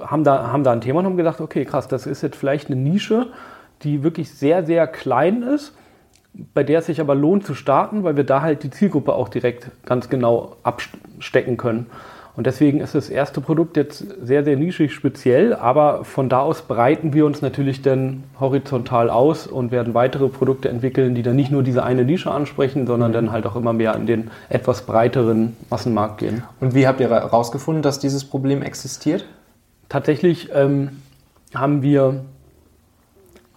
haben, 0.01 0.23
da, 0.23 0.51
haben 0.51 0.63
da 0.63 0.71
ein 0.71 0.81
Thema 0.81 0.99
und 0.99 1.05
haben 1.05 1.17
gedacht, 1.17 1.39
okay, 1.39 1.63
krass, 1.63 1.87
das 1.87 2.05
ist 2.05 2.21
jetzt 2.21 2.35
vielleicht 2.35 2.67
eine 2.69 2.75
Nische, 2.75 3.27
die 3.83 4.03
wirklich 4.03 4.31
sehr, 4.31 4.65
sehr 4.65 4.85
klein 4.87 5.43
ist 5.43 5.73
bei 6.53 6.63
der 6.63 6.79
es 6.79 6.85
sich 6.85 7.01
aber 7.01 7.15
lohnt 7.15 7.45
zu 7.45 7.53
starten, 7.53 8.03
weil 8.03 8.15
wir 8.15 8.23
da 8.23 8.41
halt 8.41 8.63
die 8.63 8.69
Zielgruppe 8.69 9.13
auch 9.13 9.29
direkt 9.29 9.69
ganz 9.85 10.09
genau 10.09 10.55
abstecken 10.63 11.57
können. 11.57 11.87
Und 12.39 12.47
deswegen 12.47 12.79
ist 12.79 12.95
das 12.95 13.09
erste 13.09 13.41
Produkt 13.41 13.75
jetzt 13.75 14.05
sehr, 14.23 14.45
sehr 14.45 14.55
nischig 14.55 14.93
speziell, 14.93 15.53
aber 15.53 16.05
von 16.05 16.29
da 16.29 16.39
aus 16.39 16.61
breiten 16.61 17.11
wir 17.11 17.25
uns 17.25 17.41
natürlich 17.41 17.81
dann 17.81 18.23
horizontal 18.39 19.09
aus 19.09 19.45
und 19.45 19.73
werden 19.73 19.93
weitere 19.93 20.29
Produkte 20.29 20.69
entwickeln, 20.69 21.15
die 21.15 21.21
dann 21.21 21.35
nicht 21.35 21.51
nur 21.51 21.63
diese 21.63 21.83
eine 21.83 22.05
Nische 22.05 22.31
ansprechen, 22.31 22.87
sondern 22.87 23.11
dann 23.11 23.33
halt 23.33 23.45
auch 23.45 23.57
immer 23.57 23.73
mehr 23.73 23.93
in 23.93 24.05
den 24.05 24.31
etwas 24.47 24.83
breiteren 24.83 25.57
Massenmarkt 25.69 26.19
gehen. 26.19 26.43
Und 26.61 26.73
wie 26.73 26.87
habt 26.87 27.01
ihr 27.01 27.09
herausgefunden, 27.09 27.83
dass 27.83 27.99
dieses 27.99 28.23
Problem 28.23 28.61
existiert? 28.61 29.25
Tatsächlich 29.89 30.47
ähm, 30.55 30.91
haben 31.53 31.81
wir 31.81 32.21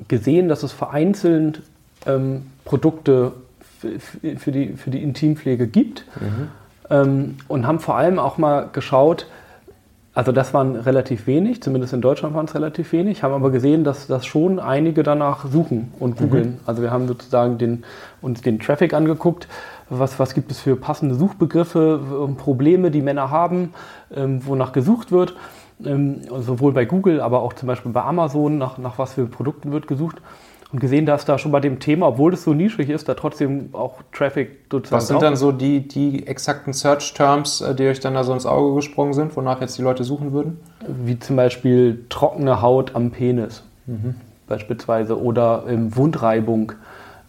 gesehen, 0.09 0.49
dass 0.49 0.65
es 0.65 0.73
vereinzelt 0.73 1.63
ähm, 2.05 2.47
Produkte 2.65 3.31
für 3.79 4.51
die, 4.51 4.73
für 4.73 4.91
die 4.91 5.05
Intimpflege 5.05 5.69
gibt 5.69 6.05
mhm. 6.21 6.49
Ähm, 6.93 7.37
und 7.49 7.67
haben 7.67 7.81
vor 7.81 7.97
allem 7.97 8.19
auch 8.19 8.39
mal 8.39 8.69
geschaut, 8.73 9.27
also 10.15 10.31
das 10.31 10.53
waren 10.53 10.77
relativ 10.77 11.27
wenig, 11.27 11.63
zumindest 11.63 11.95
in 11.95 12.03
Deutschland 12.03 12.35
waren 12.35 12.45
es 12.45 12.55
relativ 12.55 12.93
wenig, 12.93 13.23
haben 13.23 13.33
aber 13.33 13.51
gesehen, 13.51 13.83
dass, 13.83 14.07
dass 14.07 14.27
schon 14.27 14.61
einige 14.61 15.03
danach 15.03 15.47
suchen 15.47 15.91
und 15.99 16.19
googeln. 16.19 16.51
Mhm. 16.51 16.61
Also 16.67 16.83
wir 16.83 16.91
haben 16.91 17.09
sozusagen 17.09 17.57
den, 17.57 17.85
uns 18.21 18.43
den 18.43 18.59
Traffic 18.59 18.93
angeguckt, 18.93 19.49
was, 19.89 20.19
was 20.19 20.35
gibt 20.35 20.51
es 20.51 20.61
für 20.61 20.77
passende 20.77 21.15
Suchbegriffe, 21.15 22.29
Probleme, 22.37 22.91
die 22.91 23.01
Männer 23.01 23.31
haben, 23.31 23.73
ähm, 24.15 24.47
wonach 24.47 24.73
gesucht 24.73 25.13
wird. 25.13 25.35
Ähm, 25.85 26.21
sowohl 26.41 26.73
bei 26.73 26.85
Google, 26.85 27.21
aber 27.21 27.41
auch 27.41 27.55
zum 27.55 27.67
Beispiel 27.67 27.91
bei 27.91 28.03
Amazon, 28.03 28.59
nach, 28.59 28.79
nach 28.79 28.99
was 28.99 29.15
für 29.15 29.27
Produkten 29.27 29.73
wird 29.73 29.89
gesucht 29.89 30.21
und 30.73 30.81
gesehen, 30.81 31.05
dass 31.05 31.25
da 31.25 31.39
schon 31.39 31.53
bei 31.53 31.61
dem 31.61 31.79
Thema, 31.81 32.09
obwohl 32.09 32.33
es 32.33 32.45
so 32.45 32.55
nischig 32.55 32.89
ist, 32.89 33.09
da 33.09 33.15
trotzdem 33.15 33.69
auch 33.73 34.01
Traffic 34.13 34.61
sozusagen. 34.71 34.97
Was 34.97 35.09
sind 35.09 35.23
dann 35.23 35.37
so 35.37 35.53
die, 35.53 35.87
die 35.87 36.27
exakten 36.27 36.73
Search-Terms, 36.73 37.61
äh, 37.61 37.75
die 37.75 37.87
euch 37.87 38.01
dann 38.01 38.15
da 38.15 38.25
so 38.25 38.33
ins 38.33 38.47
Auge 38.47 38.77
gesprungen 38.77 39.13
sind, 39.13 39.37
wonach 39.37 39.61
jetzt 39.61 39.77
die 39.77 39.83
Leute 39.83 40.03
suchen 40.03 40.33
würden? 40.33 40.59
Wie 41.05 41.19
zum 41.19 41.37
Beispiel 41.37 42.05
trockene 42.09 42.63
Haut 42.63 42.95
am 42.95 43.11
Penis, 43.11 43.63
mhm. 43.87 44.15
beispielsweise, 44.49 45.21
oder 45.21 45.65
ähm, 45.69 45.95
Wundreibung 45.95 46.73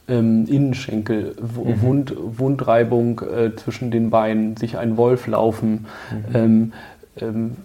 im 0.08 0.46
Innenschenkel, 0.48 1.36
mhm. 1.40 1.82
Wund, 1.82 2.16
Wundreibung 2.18 3.22
äh, 3.22 3.56
zwischen 3.56 3.92
den 3.92 4.10
Beinen, 4.10 4.56
sich 4.56 4.78
ein 4.78 4.96
Wolf 4.96 5.28
laufen, 5.28 5.86
mhm. 6.12 6.36
ähm, 6.36 6.74
ähm, 7.20 7.56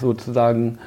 sozusagen 0.00 0.78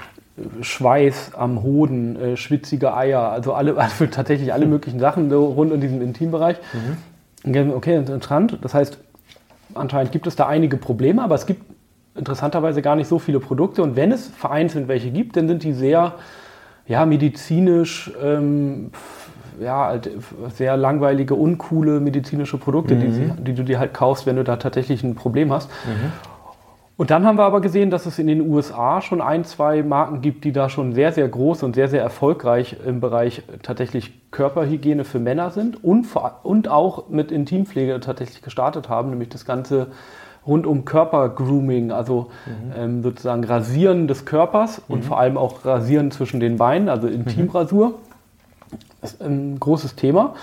Schweiß 0.61 1.33
am 1.35 1.63
Hoden, 1.63 2.15
äh, 2.15 2.37
schwitzige 2.37 2.95
Eier, 2.95 3.31
also 3.31 3.53
alle, 3.53 3.77
also 3.77 4.05
tatsächlich 4.07 4.53
alle 4.53 4.65
möglichen 4.65 4.99
Sachen 4.99 5.29
so 5.29 5.45
rund 5.45 5.71
um 5.71 5.81
diesen 5.81 6.01
Intimbereich. 6.01 6.57
Mhm. 6.73 7.71
Okay, 7.73 7.95
interessant. 7.95 8.57
Das 8.61 8.73
heißt, 8.73 8.97
anscheinend 9.73 10.11
gibt 10.11 10.27
es 10.27 10.35
da 10.35 10.47
einige 10.47 10.77
Probleme, 10.77 11.23
aber 11.23 11.35
es 11.35 11.45
gibt 11.45 11.63
interessanterweise 12.15 12.81
gar 12.81 12.95
nicht 12.95 13.07
so 13.07 13.19
viele 13.19 13.39
Produkte. 13.39 13.83
Und 13.83 13.95
wenn 13.95 14.11
es 14.11 14.27
vereinzelt 14.27 14.87
welche 14.87 15.11
gibt, 15.11 15.37
dann 15.37 15.47
sind 15.47 15.63
die 15.63 15.73
sehr 15.73 16.15
ja, 16.87 17.05
medizinisch, 17.05 18.11
ähm, 18.21 18.91
ja, 19.59 19.87
halt 19.87 20.09
sehr 20.53 20.77
langweilige, 20.77 21.35
uncoole 21.35 21.99
medizinische 21.99 22.57
Produkte, 22.57 22.95
mhm. 22.95 23.35
die, 23.37 23.43
die, 23.43 23.53
du 23.53 23.63
dir 23.63 23.79
halt 23.79 23.93
kaufst, 23.93 24.25
wenn 24.25 24.35
du 24.35 24.43
da 24.43 24.57
tatsächlich 24.57 25.03
ein 25.03 25.15
Problem 25.15 25.51
hast. 25.51 25.69
Mhm. 25.85 26.11
Und 26.97 27.11
dann 27.11 27.27
haben 27.27 27.37
wir 27.37 27.43
aber 27.43 27.61
gesehen, 27.61 27.91
dass 27.91 28.07
es 28.07 28.17
in 28.17 28.25
den 28.25 28.41
USA 28.41 29.01
schon 29.01 29.21
ein, 29.21 29.45
zwei 29.45 29.83
Marken 29.83 30.21
gibt, 30.21 30.43
die 30.43 30.51
da 30.51 30.67
schon 30.67 30.93
sehr, 30.93 31.11
sehr 31.11 31.27
groß 31.27 31.61
und 31.61 31.75
sehr, 31.75 31.89
sehr 31.89 32.01
erfolgreich 32.01 32.77
im 32.83 32.99
Bereich 32.99 33.43
tatsächlich 33.61 34.31
Körperhygiene 34.31 35.05
für 35.05 35.19
Männer 35.19 35.51
sind 35.51 35.83
und, 35.83 36.07
und 36.41 36.67
auch 36.67 37.09
mit 37.09 37.31
Intimpflege 37.31 37.99
tatsächlich 37.99 38.41
gestartet 38.41 38.89
haben, 38.89 39.11
nämlich 39.11 39.29
das 39.29 39.45
Ganze 39.45 39.87
rund 40.47 40.65
um 40.65 40.85
Körpergrooming, 40.85 41.91
also 41.91 42.31
mhm. 42.45 42.73
ähm, 42.75 43.03
sozusagen 43.03 43.43
Rasieren 43.43 44.07
des 44.07 44.25
Körpers 44.25 44.81
mhm. 44.87 44.95
und 44.95 45.05
vor 45.05 45.19
allem 45.19 45.37
auch 45.37 45.65
Rasieren 45.65 46.09
zwischen 46.09 46.39
den 46.39 46.57
Beinen, 46.57 46.89
also 46.89 47.07
Intimrasur. 47.07 47.89
Mhm. 47.89 47.93
Das 49.01 49.13
ist 49.13 49.21
ein 49.21 49.59
großes 49.59 49.95
Thema. 49.95 50.33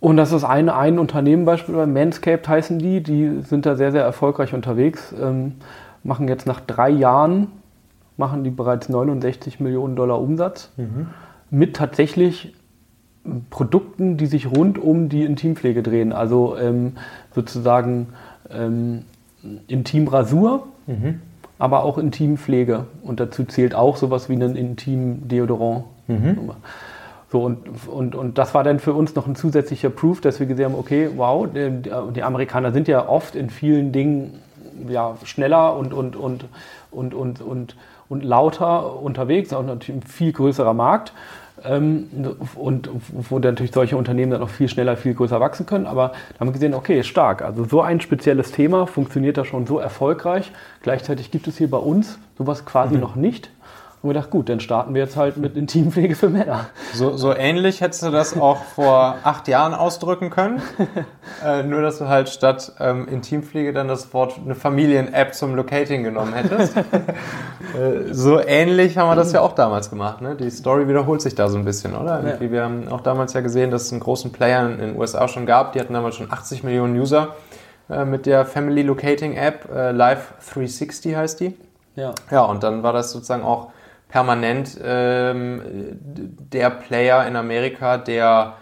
Und 0.00 0.16
das 0.16 0.32
ist 0.32 0.44
ein, 0.44 0.68
ein 0.68 0.98
Unternehmen 0.98 1.44
beispielsweise, 1.44 1.90
Manscaped 1.90 2.48
heißen 2.48 2.78
die, 2.78 3.02
die 3.02 3.40
sind 3.42 3.66
da 3.66 3.74
sehr, 3.74 3.90
sehr 3.90 4.04
erfolgreich 4.04 4.54
unterwegs, 4.54 5.12
ähm, 5.20 5.54
machen 6.04 6.28
jetzt 6.28 6.46
nach 6.46 6.60
drei 6.60 6.90
Jahren, 6.90 7.48
machen 8.16 8.44
die 8.44 8.50
bereits 8.50 8.88
69 8.88 9.58
Millionen 9.60 9.96
Dollar 9.96 10.20
Umsatz 10.20 10.70
mhm. 10.76 11.08
mit 11.50 11.76
tatsächlich 11.76 12.54
Produkten, 13.50 14.16
die 14.16 14.26
sich 14.26 14.50
rund 14.50 14.78
um 14.78 15.08
die 15.08 15.24
Intimpflege 15.24 15.82
drehen, 15.82 16.12
also 16.12 16.56
ähm, 16.56 16.92
sozusagen 17.34 18.08
ähm, 18.50 19.04
Intimrasur, 19.66 20.66
mhm. 20.86 21.20
aber 21.58 21.84
auch 21.84 21.98
Intimpflege. 21.98 22.86
Und 23.02 23.20
dazu 23.20 23.44
zählt 23.44 23.74
auch 23.74 23.96
sowas 23.96 24.28
wie 24.28 24.34
ein 24.34 24.56
Intim-Deodorant. 24.56 25.84
Mhm. 26.06 26.52
So, 27.30 27.42
und, 27.42 27.86
und, 27.86 28.14
und 28.14 28.38
das 28.38 28.54
war 28.54 28.64
dann 28.64 28.78
für 28.78 28.94
uns 28.94 29.14
noch 29.14 29.26
ein 29.26 29.36
zusätzlicher 29.36 29.90
Proof, 29.90 30.20
dass 30.22 30.40
wir 30.40 30.46
gesehen 30.46 30.66
haben, 30.66 30.74
okay, 30.74 31.10
wow, 31.14 31.46
die, 31.46 31.90
die 32.14 32.22
Amerikaner 32.22 32.72
sind 32.72 32.88
ja 32.88 33.06
oft 33.06 33.36
in 33.36 33.50
vielen 33.50 33.92
Dingen 33.92 34.40
ja, 34.88 35.16
schneller 35.24 35.76
und, 35.76 35.92
und, 35.92 36.16
und, 36.16 36.46
und, 36.90 37.14
und, 37.14 37.42
und, 37.42 37.76
und 38.08 38.24
lauter 38.24 39.02
unterwegs, 39.02 39.52
auch 39.52 39.62
natürlich 39.62 40.02
ein 40.02 40.06
viel 40.06 40.32
größerer 40.32 40.72
Markt. 40.72 41.12
Ähm, 41.64 42.08
und 42.54 42.88
wo 43.10 43.38
natürlich 43.40 43.72
solche 43.72 43.96
Unternehmen 43.96 44.30
dann 44.30 44.40
noch 44.40 44.48
viel 44.48 44.68
schneller, 44.68 44.96
viel 44.96 45.14
größer 45.14 45.40
wachsen 45.40 45.66
können. 45.66 45.86
Aber 45.86 46.12
da 46.34 46.40
haben 46.40 46.48
wir 46.48 46.52
gesehen, 46.52 46.72
okay, 46.72 47.02
stark. 47.02 47.42
Also 47.42 47.64
so 47.64 47.82
ein 47.82 48.00
spezielles 48.00 48.52
Thema 48.52 48.86
funktioniert 48.86 49.36
da 49.36 49.44
schon 49.44 49.66
so 49.66 49.78
erfolgreich. 49.78 50.52
Gleichzeitig 50.82 51.30
gibt 51.30 51.48
es 51.48 51.58
hier 51.58 51.68
bei 51.68 51.78
uns 51.78 52.18
sowas 52.38 52.64
quasi 52.64 52.94
mhm. 52.94 53.00
noch 53.00 53.16
nicht. 53.16 53.50
Und 54.00 54.10
wir 54.10 54.14
dachten, 54.14 54.30
gut, 54.30 54.48
dann 54.48 54.60
starten 54.60 54.94
wir 54.94 55.02
jetzt 55.02 55.16
halt 55.16 55.38
mit 55.38 55.56
Intimpflege 55.56 56.14
für 56.14 56.28
Männer. 56.28 56.66
So, 56.94 57.16
so 57.16 57.34
ähnlich 57.34 57.80
hättest 57.80 58.04
du 58.04 58.10
das 58.10 58.38
auch 58.38 58.62
vor 58.62 59.16
acht 59.24 59.48
Jahren 59.48 59.74
ausdrücken 59.74 60.30
können. 60.30 60.62
äh, 61.44 61.64
nur, 61.64 61.82
dass 61.82 61.98
du 61.98 62.06
halt 62.06 62.28
statt 62.28 62.72
ähm, 62.78 63.08
Intimpflege 63.08 63.72
dann 63.72 63.88
das 63.88 64.14
Wort 64.14 64.38
eine 64.44 64.54
Familien-App 64.54 65.34
zum 65.34 65.56
Locating 65.56 66.04
genommen 66.04 66.32
hättest. 66.32 66.76
äh, 66.76 66.82
so 68.12 68.38
ähnlich 68.38 68.96
haben 68.98 69.08
wir 69.08 69.16
das 69.16 69.32
ja 69.32 69.40
auch 69.40 69.56
damals 69.56 69.90
gemacht. 69.90 70.20
Ne? 70.20 70.36
Die 70.36 70.50
Story 70.50 70.86
wiederholt 70.86 71.20
sich 71.20 71.34
da 71.34 71.48
so 71.48 71.58
ein 71.58 71.64
bisschen, 71.64 71.96
oder? 71.96 72.38
Ja. 72.40 72.50
Wir 72.52 72.62
haben 72.62 72.86
auch 72.88 73.00
damals 73.00 73.32
ja 73.32 73.40
gesehen, 73.40 73.72
dass 73.72 73.86
es 73.86 73.92
einen 73.92 74.00
großen 74.00 74.30
Player 74.30 74.70
in 74.70 74.78
den 74.78 74.96
USA 74.96 75.26
schon 75.26 75.44
gab. 75.44 75.72
Die 75.72 75.80
hatten 75.80 75.94
damals 75.94 76.14
schon 76.14 76.30
80 76.30 76.62
Millionen 76.62 76.96
User 76.96 77.34
äh, 77.90 78.04
mit 78.04 78.26
der 78.26 78.44
Family 78.44 78.82
Locating 78.82 79.34
App. 79.34 79.68
Äh, 79.74 79.90
Live 79.90 80.34
360 80.52 81.16
heißt 81.16 81.40
die. 81.40 81.56
Ja. 81.96 82.14
ja, 82.30 82.44
und 82.44 82.62
dann 82.62 82.84
war 82.84 82.92
das 82.92 83.10
sozusagen 83.10 83.42
auch 83.42 83.72
permanent 84.08 84.78
ähm, 84.82 85.60
der 86.52 86.70
Player 86.70 87.26
in 87.26 87.36
Amerika, 87.36 87.98
der 87.98 88.54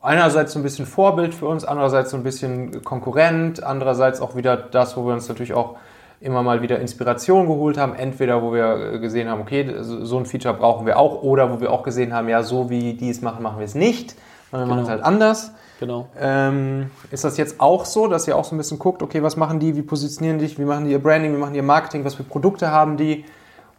einerseits 0.00 0.52
so 0.52 0.58
ein 0.58 0.62
bisschen 0.62 0.86
Vorbild 0.86 1.34
für 1.34 1.46
uns, 1.46 1.64
andererseits 1.64 2.10
so 2.10 2.16
ein 2.16 2.22
bisschen 2.22 2.82
Konkurrent, 2.84 3.62
andererseits 3.62 4.20
auch 4.20 4.36
wieder 4.36 4.56
das, 4.56 4.96
wo 4.96 5.06
wir 5.06 5.14
uns 5.14 5.28
natürlich 5.28 5.54
auch 5.54 5.76
immer 6.20 6.42
mal 6.42 6.62
wieder 6.62 6.78
Inspiration 6.78 7.46
geholt 7.46 7.76
haben. 7.76 7.94
Entweder 7.94 8.42
wo 8.42 8.52
wir 8.52 8.98
gesehen 8.98 9.28
haben, 9.28 9.42
okay, 9.42 9.74
so 9.80 10.18
ein 10.18 10.26
Feature 10.26 10.54
brauchen 10.54 10.86
wir 10.86 10.98
auch, 10.98 11.22
oder 11.22 11.52
wo 11.52 11.60
wir 11.60 11.70
auch 11.70 11.82
gesehen 11.82 12.14
haben, 12.14 12.28
ja, 12.28 12.42
so 12.42 12.70
wie 12.70 12.94
die 12.94 13.10
es 13.10 13.20
machen, 13.20 13.42
machen 13.42 13.58
wir 13.58 13.66
es 13.66 13.74
nicht. 13.74 14.14
Wir 14.50 14.60
genau. 14.60 14.70
machen 14.70 14.84
es 14.84 14.88
halt 14.88 15.02
anders. 15.02 15.52
Genau. 15.80 16.08
Ähm, 16.18 16.90
ist 17.10 17.24
das 17.24 17.36
jetzt 17.36 17.60
auch 17.60 17.84
so, 17.84 18.06
dass 18.06 18.28
ihr 18.28 18.36
auch 18.36 18.44
so 18.44 18.54
ein 18.54 18.58
bisschen 18.58 18.78
guckt, 18.78 19.02
okay, 19.02 19.22
was 19.22 19.36
machen 19.36 19.58
die, 19.58 19.76
wie 19.76 19.82
positionieren 19.82 20.38
die, 20.38 20.56
wie 20.56 20.64
machen 20.64 20.84
die 20.84 20.92
ihr 20.92 21.02
Branding, 21.02 21.34
wie 21.34 21.38
machen 21.38 21.52
die 21.52 21.58
ihr 21.58 21.64
Marketing, 21.64 22.04
was 22.04 22.14
für 22.14 22.22
Produkte 22.22 22.70
haben 22.70 22.96
die? 22.96 23.24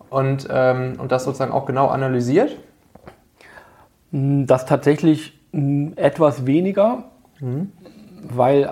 Und, 0.10 0.48
ähm, 0.50 0.94
und 0.98 1.12
das 1.12 1.24
sozusagen 1.24 1.52
auch 1.52 1.66
genau 1.66 1.88
analysiert? 1.88 2.58
Das 4.12 4.66
tatsächlich 4.66 5.40
hm, 5.52 5.94
etwas 5.96 6.46
weniger, 6.46 7.06
mhm. 7.40 7.72
weil, 8.22 8.70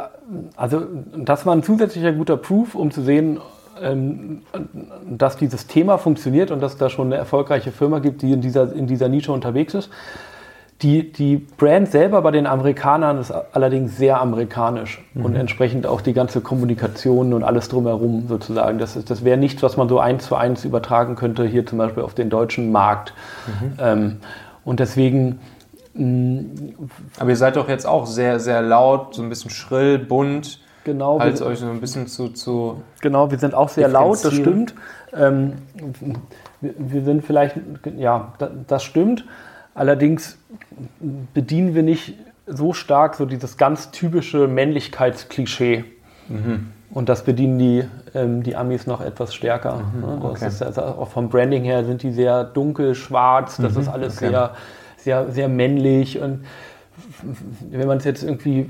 also 0.55 0.83
das 1.17 1.45
war 1.45 1.55
ein 1.55 1.63
zusätzlicher 1.63 2.13
guter 2.13 2.37
Proof, 2.37 2.75
um 2.75 2.91
zu 2.91 3.01
sehen, 3.01 3.39
ähm, 3.81 4.43
dass 5.09 5.37
dieses 5.37 5.67
Thema 5.67 5.97
funktioniert 5.97 6.51
und 6.51 6.61
dass 6.61 6.73
es 6.73 6.77
da 6.77 6.89
schon 6.89 7.07
eine 7.07 7.15
erfolgreiche 7.15 7.71
Firma 7.71 7.99
gibt, 7.99 8.21
die 8.21 8.31
in 8.31 8.41
dieser, 8.41 8.73
in 8.73 8.87
dieser 8.87 9.09
Nische 9.09 9.31
unterwegs 9.31 9.73
ist. 9.73 9.89
Die, 10.83 11.13
die 11.13 11.37
Brand 11.37 11.89
selber 11.89 12.21
bei 12.21 12.31
den 12.31 12.45
Amerikanern 12.45 13.17
ist 13.17 13.31
allerdings 13.31 13.95
sehr 13.95 14.19
amerikanisch 14.19 15.01
mhm. 15.13 15.25
und 15.25 15.35
entsprechend 15.35 15.87
auch 15.87 16.01
die 16.01 16.11
ganze 16.11 16.41
Kommunikation 16.41 17.33
und 17.33 17.43
alles 17.43 17.69
drumherum 17.69 18.25
sozusagen. 18.27 18.79
Das, 18.79 19.01
das 19.05 19.23
wäre 19.23 19.37
nichts, 19.37 19.63
was 19.63 19.77
man 19.77 19.87
so 19.87 19.99
eins 19.99 20.25
zu 20.25 20.35
eins 20.35 20.65
übertragen 20.65 21.15
könnte, 21.15 21.45
hier 21.45 21.65
zum 21.65 21.77
Beispiel 21.77 22.03
auf 22.03 22.13
den 22.13 22.29
deutschen 22.29 22.71
Markt. 22.73 23.13
Mhm. 23.47 23.73
Ähm, 23.79 24.17
und 24.65 24.81
deswegen. 24.81 25.39
Mh, 25.93 26.43
Aber 27.17 27.29
ihr 27.29 27.37
seid 27.37 27.55
doch 27.55 27.69
jetzt 27.69 27.87
auch 27.87 28.05
sehr, 28.05 28.41
sehr 28.41 28.61
laut, 28.61 29.15
so 29.15 29.23
ein 29.23 29.29
bisschen 29.29 29.51
schrill, 29.51 29.99
bunt. 29.99 30.59
Genau. 30.83 31.17
Halt 31.17 31.41
euch 31.41 31.59
so 31.59 31.67
ein 31.67 31.79
bisschen 31.79 32.07
zu, 32.07 32.29
zu. 32.29 32.83
Genau, 32.99 33.31
wir 33.31 33.39
sind 33.39 33.53
auch 33.53 33.69
sehr 33.69 33.87
laut, 33.87 34.23
das 34.23 34.33
stimmt. 34.33 34.75
Ähm, 35.13 35.53
wir, 36.59 36.73
wir, 36.77 37.03
sind 37.05 37.23
vielleicht, 37.23 37.55
ja, 37.97 38.33
das, 38.37 38.49
das 38.67 38.83
stimmt. 38.83 39.23
Allerdings 39.75 40.37
bedienen 41.33 41.75
wir 41.75 41.83
nicht 41.83 42.15
so 42.45 42.73
stark 42.73 43.15
so 43.15 43.25
dieses 43.25 43.57
ganz 43.57 43.91
typische 43.91 44.47
Männlichkeitsklischee. 44.47 45.85
Mhm. 46.27 46.71
Und 46.91 47.09
das 47.09 47.23
bedienen 47.23 47.57
die, 47.57 47.83
ähm, 48.13 48.43
die 48.43 48.55
Amis 48.55 48.85
noch 48.85 49.01
etwas 49.01 49.33
stärker. 49.33 49.81
Mhm, 49.95 50.01
ne? 50.01 50.19
okay. 50.23 50.47
ist, 50.47 50.61
also 50.61 50.81
auch 50.81 51.07
vom 51.07 51.29
Branding 51.29 51.63
her 51.63 51.85
sind 51.85 52.03
die 52.03 52.11
sehr 52.11 52.43
dunkel, 52.43 52.93
schwarz, 52.93 53.57
das 53.57 53.73
mhm, 53.73 53.81
ist 53.81 53.87
alles 53.87 54.17
okay. 54.17 54.27
sehr, 54.27 54.51
sehr, 54.97 55.31
sehr 55.31 55.49
männlich. 55.49 56.19
Und 56.19 56.45
wenn 57.71 57.87
man 57.87 57.97
es 57.97 58.03
jetzt 58.03 58.23
irgendwie 58.23 58.69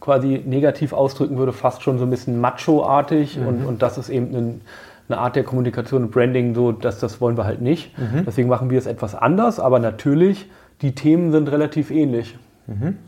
quasi 0.00 0.42
negativ 0.44 0.92
ausdrücken 0.92 1.38
würde, 1.38 1.52
fast 1.52 1.82
schon 1.82 1.98
so 1.98 2.04
ein 2.04 2.10
bisschen 2.10 2.40
macho-artig. 2.40 3.38
Mhm. 3.38 3.46
Und, 3.46 3.66
und 3.66 3.82
das 3.82 3.98
ist 3.98 4.08
eben 4.08 4.34
ein 4.34 4.60
eine 5.08 5.18
Art 5.18 5.36
der 5.36 5.44
Kommunikation 5.44 6.04
und 6.04 6.10
Branding, 6.10 6.54
so 6.54 6.72
dass 6.72 6.98
das 6.98 7.20
wollen 7.20 7.36
wir 7.36 7.44
halt 7.44 7.60
nicht. 7.60 7.96
Mhm. 7.98 8.24
Deswegen 8.26 8.48
machen 8.48 8.70
wir 8.70 8.78
es 8.78 8.86
etwas 8.86 9.14
anders, 9.14 9.60
aber 9.60 9.78
natürlich 9.78 10.50
die 10.80 10.94
Themen 10.94 11.32
sind 11.32 11.50
relativ 11.50 11.90
ähnlich. 11.90 12.38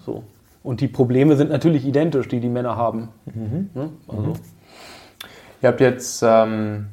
So. 0.04 0.22
Und 0.62 0.80
die 0.80 0.88
Probleme 0.88 1.36
sind 1.36 1.50
natürlich 1.50 1.84
identisch, 1.86 2.28
die 2.28 2.40
die 2.40 2.48
Männer 2.48 2.76
haben. 2.76 3.08
Ne? 3.74 3.90
Also, 4.08 4.34
Ihr 5.60 5.68
habt 5.68 5.80
jetzt 5.80 6.22
ähm, 6.22 6.86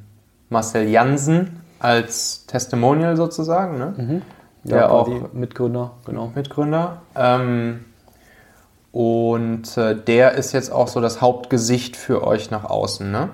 Marcel 0.49 0.87
Jansen 0.87 1.61
als 1.79 2.45
Testimonial 2.45 3.17
sozusagen, 3.17 3.77
ne? 3.77 3.93
Der 4.63 4.77
ja, 4.77 4.89
auch 4.89 5.33
Mitgründer, 5.33 5.93
genau. 6.05 6.31
Mitgründer. 6.35 7.01
Ähm, 7.15 7.85
und 8.91 9.75
äh, 9.77 9.95
der 9.95 10.33
ist 10.33 10.51
jetzt 10.51 10.71
auch 10.71 10.87
so 10.87 11.01
das 11.01 11.21
Hauptgesicht 11.21 11.95
für 11.95 12.25
euch 12.25 12.51
nach 12.51 12.65
außen, 12.65 13.11
ne? 13.11 13.29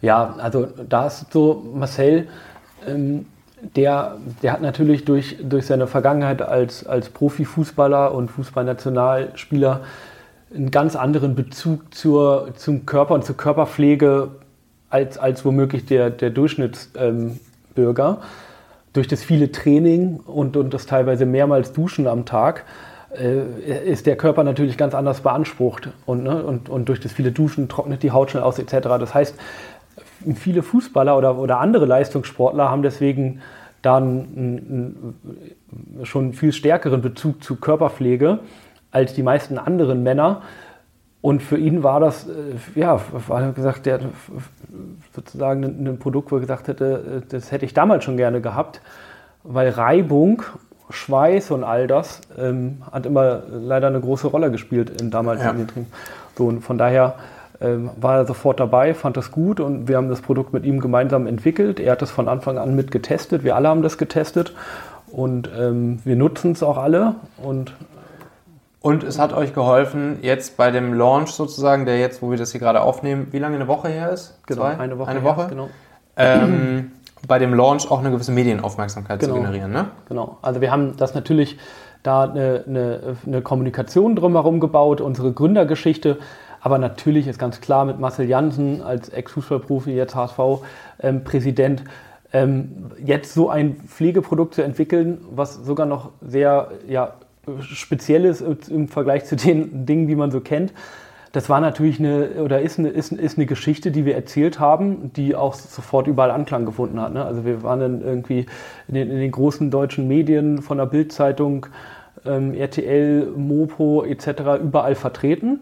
Ja, 0.00 0.34
also 0.38 0.68
da 0.88 1.06
ist 1.06 1.32
so 1.32 1.64
Marcel, 1.74 2.28
ähm, 2.86 3.26
der, 3.76 4.16
der 4.42 4.52
hat 4.52 4.62
natürlich 4.62 5.04
durch, 5.04 5.36
durch 5.42 5.66
seine 5.66 5.86
Vergangenheit 5.86 6.42
als, 6.42 6.86
als 6.86 7.08
Profifußballer 7.08 8.14
und 8.14 8.30
Fußballnationalspieler 8.30 9.80
einen 10.54 10.70
ganz 10.70 10.96
anderen 10.96 11.34
Bezug 11.34 11.92
zur, 11.92 12.54
zum 12.56 12.86
Körper 12.86 13.14
und 13.14 13.24
zur 13.24 13.36
Körperpflege 13.36 14.30
als, 14.90 15.18
als 15.18 15.44
womöglich 15.44 15.86
der, 15.86 16.10
der 16.10 16.30
Durchschnittsbürger. 16.30 18.08
Ähm, 18.20 18.26
durch 18.92 19.06
das 19.06 19.22
viele 19.22 19.52
Training 19.52 20.20
und, 20.20 20.56
und 20.56 20.72
das 20.72 20.86
teilweise 20.86 21.26
mehrmals 21.26 21.72
Duschen 21.72 22.06
am 22.06 22.24
Tag 22.24 22.64
äh, 23.16 23.90
ist 23.90 24.06
der 24.06 24.16
Körper 24.16 24.44
natürlich 24.44 24.76
ganz 24.76 24.94
anders 24.94 25.20
beansprucht. 25.20 25.90
Und, 26.06 26.24
ne, 26.24 26.42
und, 26.42 26.68
und 26.68 26.88
durch 26.88 27.00
das 27.00 27.12
viele 27.12 27.30
Duschen 27.30 27.68
trocknet 27.68 28.02
die 28.02 28.10
Haut 28.10 28.30
schnell 28.30 28.42
aus 28.42 28.58
etc. 28.58 28.88
Das 28.98 29.14
heißt, 29.14 29.34
viele 30.34 30.62
Fußballer 30.62 31.16
oder, 31.16 31.38
oder 31.38 31.60
andere 31.60 31.86
Leistungssportler 31.86 32.70
haben 32.70 32.82
deswegen 32.82 33.40
dann 33.82 34.28
einen, 34.36 35.14
einen 35.96 36.06
schon 36.06 36.32
viel 36.32 36.52
stärkeren 36.52 37.00
Bezug 37.00 37.42
zu 37.42 37.56
Körperpflege 37.56 38.40
als 38.90 39.14
die 39.14 39.22
meisten 39.22 39.58
anderen 39.58 40.02
Männer. 40.02 40.42
Und 41.20 41.42
für 41.42 41.58
ihn 41.58 41.82
war 41.82 42.00
das, 42.00 42.28
äh, 42.28 42.78
ja, 42.80 43.00
war 43.26 43.52
gesagt, 43.52 43.86
der 43.86 44.00
sozusagen 45.12 45.64
ein, 45.64 45.98
Produkt, 45.98 46.30
wo 46.30 46.36
er 46.36 46.40
gesagt 46.40 46.68
hätte, 46.68 47.22
äh, 47.24 47.28
das 47.28 47.50
hätte 47.50 47.64
ich 47.64 47.74
damals 47.74 48.04
schon 48.04 48.16
gerne 48.16 48.40
gehabt, 48.40 48.80
weil 49.42 49.70
Reibung, 49.70 50.42
Schweiß 50.90 51.50
und 51.50 51.64
all 51.64 51.86
das 51.86 52.20
ähm, 52.38 52.82
hat 52.90 53.04
immer 53.04 53.42
leider 53.50 53.88
eine 53.88 54.00
große 54.00 54.26
Rolle 54.28 54.50
gespielt 54.50 55.00
in 55.02 55.10
damals 55.10 55.42
Ja. 55.42 55.50
in 55.50 55.58
den 55.58 55.68
Trainings. 55.68 55.92
So, 56.36 56.46
und 56.46 56.60
von 56.60 56.78
daher 56.78 57.16
war 57.60 58.18
er 58.18 58.26
sofort 58.26 58.60
dabei, 58.60 58.94
fand 58.94 59.16
das 59.16 59.30
gut 59.32 59.58
und 59.60 59.88
wir 59.88 59.96
haben 59.96 60.08
das 60.08 60.20
Produkt 60.20 60.52
mit 60.52 60.64
ihm 60.64 60.80
gemeinsam 60.80 61.26
entwickelt. 61.26 61.80
Er 61.80 61.92
hat 61.92 62.02
das 62.02 62.10
von 62.10 62.28
Anfang 62.28 62.56
an 62.58 62.76
mit 62.76 62.90
getestet, 62.90 63.42
wir 63.44 63.56
alle 63.56 63.68
haben 63.68 63.82
das 63.82 63.98
getestet 63.98 64.54
und 65.10 65.50
ähm, 65.58 65.98
wir 66.04 66.16
nutzen 66.16 66.52
es 66.52 66.62
auch 66.62 66.78
alle 66.78 67.16
und 67.42 67.74
Und 68.80 69.02
es 69.02 69.18
hat 69.18 69.32
euch 69.32 69.54
geholfen, 69.54 70.18
jetzt 70.22 70.56
bei 70.56 70.70
dem 70.70 70.94
Launch 70.94 71.30
sozusagen, 71.30 71.84
der 71.84 71.98
jetzt, 71.98 72.22
wo 72.22 72.30
wir 72.30 72.38
das 72.38 72.52
hier 72.52 72.60
gerade 72.60 72.80
aufnehmen, 72.80 73.26
wie 73.32 73.40
lange 73.40 73.56
eine 73.56 73.66
Woche 73.66 73.88
her 73.88 74.10
ist? 74.10 74.38
Zwei? 74.46 74.78
eine 74.78 74.98
Woche. 74.98 75.10
Eine 75.10 75.22
her, 75.22 75.36
Woche? 75.36 75.48
Genau. 75.48 75.68
Ähm, 76.16 76.92
bei 77.26 77.40
dem 77.40 77.54
Launch 77.54 77.90
auch 77.90 77.98
eine 77.98 78.10
gewisse 78.12 78.30
Medienaufmerksamkeit 78.30 79.18
Genau. 79.18 79.34
zu 79.34 79.40
generieren, 79.40 79.72
ne? 79.72 79.86
Genau. 80.08 80.38
Also 80.42 80.60
wir 80.60 80.70
haben 80.70 80.96
das 80.96 81.14
natürlich 81.14 81.58
da 82.04 82.22
eine, 82.22 82.64
eine, 82.68 83.16
eine 83.26 83.42
Kommunikation 83.42 84.14
drumherum 84.14 84.60
gebaut, 84.60 85.00
unsere 85.00 85.32
Gründergeschichte. 85.32 86.18
Aber 86.60 86.78
natürlich 86.78 87.26
ist 87.26 87.38
ganz 87.38 87.60
klar 87.60 87.84
mit 87.84 87.98
Marcel 87.98 88.28
Jansen 88.28 88.82
als 88.82 89.08
Ex-Fußballprofi, 89.08 89.92
jetzt 89.92 90.14
HSV-Präsident, 90.14 91.84
ähm, 92.32 92.90
jetzt 93.02 93.32
so 93.32 93.48
ein 93.48 93.76
Pflegeprodukt 93.86 94.54
zu 94.54 94.62
entwickeln, 94.62 95.18
was 95.30 95.54
sogar 95.54 95.86
noch 95.86 96.10
sehr 96.20 96.72
ja, 96.88 97.14
speziell 97.60 98.24
ist 98.24 98.42
im 98.68 98.88
Vergleich 98.88 99.24
zu 99.24 99.36
den 99.36 99.86
Dingen, 99.86 100.06
die 100.06 100.16
man 100.16 100.30
so 100.30 100.40
kennt. 100.40 100.72
Das 101.32 101.50
war 101.50 101.60
natürlich 101.60 101.98
eine, 101.98 102.42
oder 102.42 102.62
ist 102.62 102.78
eine, 102.78 102.88
ist, 102.88 103.12
ist 103.12 103.36
eine 103.36 103.46
Geschichte, 103.46 103.90
die 103.90 104.06
wir 104.06 104.14
erzählt 104.14 104.60
haben, 104.60 105.12
die 105.12 105.34
auch 105.34 105.54
sofort 105.54 106.06
überall 106.06 106.30
Anklang 106.30 106.64
gefunden 106.64 107.00
hat. 107.00 107.12
Ne? 107.12 107.24
Also 107.24 107.44
wir 107.44 107.62
waren 107.62 107.80
dann 107.80 108.02
irgendwie 108.02 108.46
in 108.88 108.94
den, 108.94 109.10
in 109.10 109.18
den 109.18 109.30
großen 109.30 109.70
deutschen 109.70 110.08
Medien 110.08 110.62
von 110.62 110.78
der 110.78 110.86
Bildzeitung, 110.86 111.66
ähm, 112.24 112.54
RTL, 112.54 113.32
Mopo 113.36 114.04
etc. 114.04 114.62
überall 114.62 114.94
vertreten. 114.94 115.60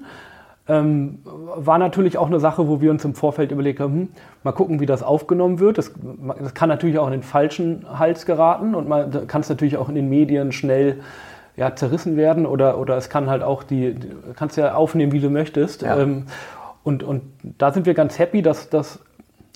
Ähm, 0.68 1.18
war 1.24 1.78
natürlich 1.78 2.18
auch 2.18 2.26
eine 2.26 2.40
Sache, 2.40 2.66
wo 2.66 2.80
wir 2.80 2.90
uns 2.90 3.04
im 3.04 3.14
Vorfeld 3.14 3.52
überlegt 3.52 3.78
haben, 3.78 3.92
hm, 3.92 4.08
mal 4.42 4.52
gucken, 4.52 4.80
wie 4.80 4.86
das 4.86 5.02
aufgenommen 5.02 5.60
wird. 5.60 5.78
Das, 5.78 5.92
das 6.40 6.54
kann 6.54 6.68
natürlich 6.68 6.98
auch 6.98 7.06
in 7.06 7.12
den 7.12 7.22
falschen 7.22 7.86
Hals 7.98 8.26
geraten 8.26 8.74
und 8.74 8.88
man 8.88 9.28
kann 9.28 9.42
es 9.42 9.48
natürlich 9.48 9.76
auch 9.76 9.88
in 9.88 9.94
den 9.94 10.08
Medien 10.08 10.50
schnell 10.50 11.00
ja, 11.56 11.74
zerrissen 11.74 12.16
werden 12.16 12.46
oder, 12.46 12.78
oder 12.78 12.96
es 12.96 13.08
kann 13.08 13.30
halt 13.30 13.42
auch 13.42 13.62
die, 13.62 13.96
kannst 14.34 14.56
ja 14.56 14.74
aufnehmen, 14.74 15.12
wie 15.12 15.20
du 15.20 15.30
möchtest. 15.30 15.82
Ja. 15.82 15.98
Ähm, 15.98 16.26
und, 16.82 17.02
und 17.02 17.22
da 17.42 17.72
sind 17.72 17.86
wir 17.86 17.94
ganz 17.94 18.18
happy, 18.18 18.42
dass, 18.42 18.68
dass 18.68 19.00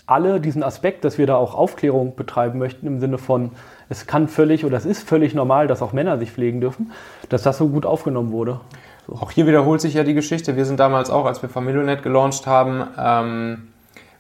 alle 0.07 0.41
diesen 0.41 0.63
Aspekt, 0.63 1.05
dass 1.05 1.19
wir 1.19 1.27
da 1.27 1.37
auch 1.37 1.55
Aufklärung 1.55 2.17
betreiben 2.17 2.59
möchten, 2.59 2.87
im 2.87 3.01
Sinne 3.01 3.19
von, 3.19 3.53
es 3.89 4.07
kann 4.07 4.29
völlig 4.29 4.65
oder 4.65 4.77
es 4.77 4.85
ist 4.85 5.09
völlig 5.09 5.35
normal, 5.35 5.67
dass 5.67 5.83
auch 5.83 5.93
Männer 5.93 6.19
sich 6.19 6.33
pflegen 6.33 6.61
dürfen, 6.61 6.93
dass 7.29 7.43
das 7.43 7.59
so 7.59 7.69
gut 7.69 7.87
aufgenommen 7.87 8.33
wurde. 8.33 8.61
Auch 9.09 9.31
hier 9.31 9.47
wiederholt 9.47 9.81
sich 9.81 9.95
ja 9.95 10.05
die 10.05 10.15
Geschichte. 10.15 10.57
Wir 10.57 10.65
sind 10.65 10.79
damals 10.79 11.11
auch, 11.11 11.25
als 11.25 11.43
wir 11.43 11.49
Familionet 11.49 12.03
gelauncht 12.03 12.47
haben, 12.47 12.87
ähm, 12.99 13.69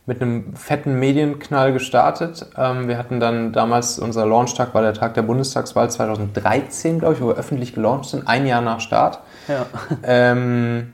mit 0.06 0.20
einem 0.20 0.56
fetten 0.56 0.98
Medienknall 0.98 1.72
gestartet. 1.72 2.46
Ähm, 2.56 2.88
wir 2.88 2.98
hatten 2.98 3.20
dann 3.20 3.52
damals, 3.52 3.98
unser 3.98 4.26
Launchtag 4.26 4.74
war 4.74 4.82
der 4.82 4.94
Tag 4.94 5.14
der 5.14 5.22
Bundestagswahl 5.22 5.88
2013, 5.90 6.98
glaube 6.98 7.14
ich, 7.14 7.20
wo 7.20 7.28
wir 7.28 7.36
öffentlich 7.36 7.74
gelauncht 7.74 8.10
sind, 8.10 8.26
ein 8.26 8.46
Jahr 8.46 8.60
nach 8.60 8.80
Start. 8.80 9.20
Ja. 9.46 9.66
Ähm, 10.02 10.92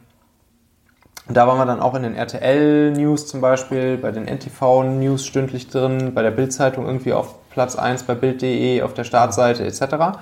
und 1.28 1.36
da 1.36 1.46
waren 1.48 1.58
wir 1.58 1.66
dann 1.66 1.80
auch 1.80 1.94
in 1.94 2.04
den 2.04 2.14
RTL-News 2.14 3.26
zum 3.26 3.40
Beispiel, 3.40 3.96
bei 3.96 4.12
den 4.12 4.26
NTV-News 4.26 5.26
stündlich 5.26 5.66
drin, 5.68 6.12
bei 6.14 6.22
der 6.22 6.30
Bild-Zeitung 6.30 6.86
irgendwie 6.86 7.12
auf 7.12 7.50
Platz 7.50 7.74
1, 7.74 8.04
bei 8.04 8.14
Bild.de, 8.14 8.82
auf 8.82 8.94
der 8.94 9.02
Startseite 9.02 9.64
etc. 9.64 10.20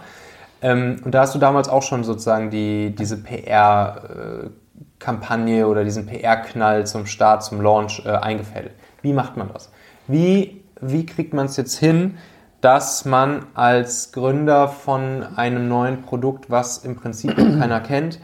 Ähm, 0.63 1.03
und 1.05 1.15
da 1.15 1.21
hast 1.21 1.35
du 1.35 1.39
damals 1.39 1.69
auch 1.69 1.83
schon 1.83 2.05
sozusagen 2.05 2.49
die, 2.49 2.95
diese 2.95 3.19
PR-Kampagne 3.19 5.67
oder 5.67 5.85
diesen 5.85 6.07
PR-Knall 6.07 6.87
zum 6.87 7.05
Start, 7.05 7.45
zum 7.45 7.61
Launch 7.61 8.03
äh, 8.07 8.11
eingefädelt. 8.11 8.73
Wie 9.03 9.13
macht 9.13 9.37
man 9.37 9.51
das? 9.53 9.71
Wie, 10.07 10.65
wie 10.81 11.05
kriegt 11.05 11.35
man 11.35 11.45
es 11.47 11.59
jetzt 11.59 11.77
hin, 11.77 12.17
dass 12.63 13.05
man 13.05 13.45
als 13.53 14.11
Gründer 14.13 14.69
von 14.69 15.23
einem 15.37 15.69
neuen 15.69 16.01
Produkt, 16.01 16.51
was 16.51 16.79
im 16.79 16.97
Prinzip 16.97 17.37
keiner 17.37 17.81
kennt, 17.81 18.21